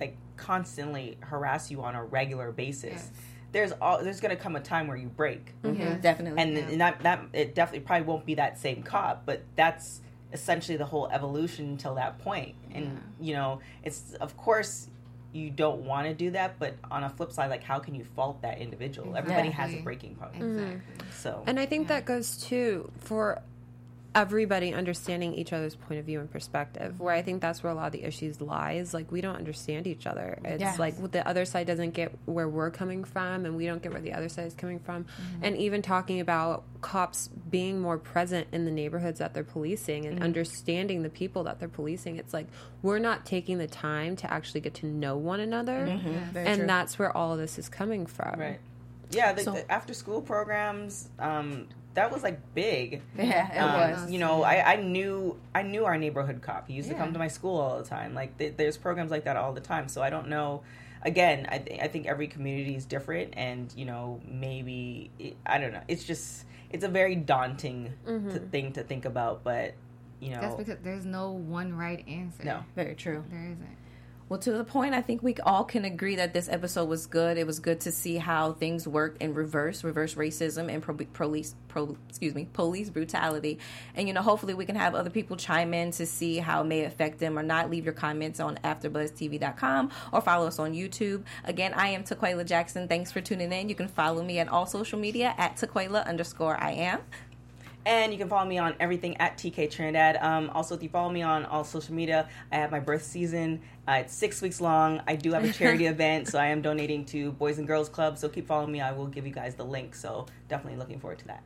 [0.00, 2.92] like constantly harass you on a regular basis.
[2.92, 3.10] Yes.
[3.52, 6.42] There's all there's gonna come a time where you break, Mhm, Definitely.
[6.42, 6.64] and, Yeah.
[6.68, 10.00] and that that it definitely probably won't be that same cop, but that's
[10.32, 12.54] essentially the whole evolution until that point.
[12.72, 14.88] And you know, it's of course
[15.32, 18.04] you don't want to do that, but on a flip side, like how can you
[18.04, 19.16] fault that individual?
[19.16, 20.80] Everybody has a breaking point, exactly
[21.12, 23.42] so And I think that goes too for
[24.14, 27.00] everybody understanding each other's point of view and perspective.
[27.00, 28.92] Where I think that's where a lot of the issues lies.
[28.92, 30.38] Like we don't understand each other.
[30.44, 30.78] It's Yes.
[30.78, 34.02] like the other side doesn't get where we're coming from, and we don't get where
[34.02, 35.04] the other side is coming from.
[35.04, 35.44] Mm-hmm.
[35.44, 40.16] And even talking about cops being more present in the neighborhoods that they're policing and
[40.16, 40.24] mm-hmm.
[40.24, 42.48] understanding the people that they're policing, it's like
[42.82, 46.32] we're not taking the time to actually get to know one another, mm-hmm.
[46.32, 46.66] Very and true.
[46.66, 48.38] that's where all of this is coming from.
[48.38, 48.60] right.
[49.10, 53.02] Yeah, the, So- the after school programs, um, that was like big.
[53.16, 54.10] yeah, it Um, was.
[54.10, 56.68] You know, I, I knew I knew our neighborhood cop.
[56.68, 58.14] He used to come to my school all the time.
[58.14, 59.88] Like th- there's programs like that all the time.
[59.88, 60.62] So I don't know.
[61.04, 65.58] Again, I th- I think every community is different, and you know maybe it, I
[65.58, 65.82] don't know.
[65.88, 69.74] It's just it's a very daunting t- thing to think about, but
[70.20, 72.64] you know, that's because there's no one right answer no.
[72.76, 73.24] Very true.
[73.30, 73.76] there isn't
[74.32, 77.36] Well, to the point, I think we all can agree that this episode was good.
[77.36, 81.54] It was good to see how things work in reverse, reverse racism and pro- police,
[81.68, 83.58] pro- excuse me, police brutality.
[83.94, 86.64] And you know, hopefully, we can have other people chime in to see how it
[86.64, 87.68] may affect them or not.
[87.68, 91.24] Leave your comments on AfterBuzzTV.com or follow us on YouTube.
[91.44, 92.88] Again, I am Taquela Jackson.
[92.88, 93.68] Thanks for tuning in.
[93.68, 97.00] You can follow me at all social media at Taquela underscore I am.
[97.84, 100.16] And you can follow me on everything at TK Trinidad.
[100.20, 103.60] Um, also, if you follow me on all social media, I have my birth season.
[103.88, 105.02] Uh, it's six weeks long.
[105.08, 108.18] I do have a charity event, so I am donating to Boys and Girls Club.
[108.18, 108.80] So keep following me.
[108.80, 109.96] I will give you guys the link.
[109.96, 111.42] So definitely looking forward to that.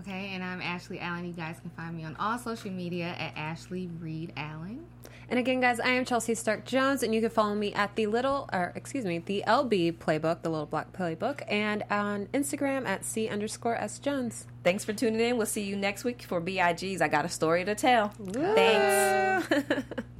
[0.00, 1.26] Okay, and I'm Ashley Allen.
[1.26, 4.86] You guys can find me on all social media at Ashley Reed Allen.
[5.30, 8.08] And again, guys, I am Chelsea Stark Jones, and you can follow me at the
[8.08, 13.04] little, or excuse me, the LB Playbook, the Little Black Playbook, and on Instagram at
[13.04, 14.48] C underscore S Jones.
[14.64, 15.36] Thanks for tuning in.
[15.36, 17.00] We'll see you next week for BIGs.
[17.00, 18.08] I got a story to tell.
[18.08, 19.84] Thanks.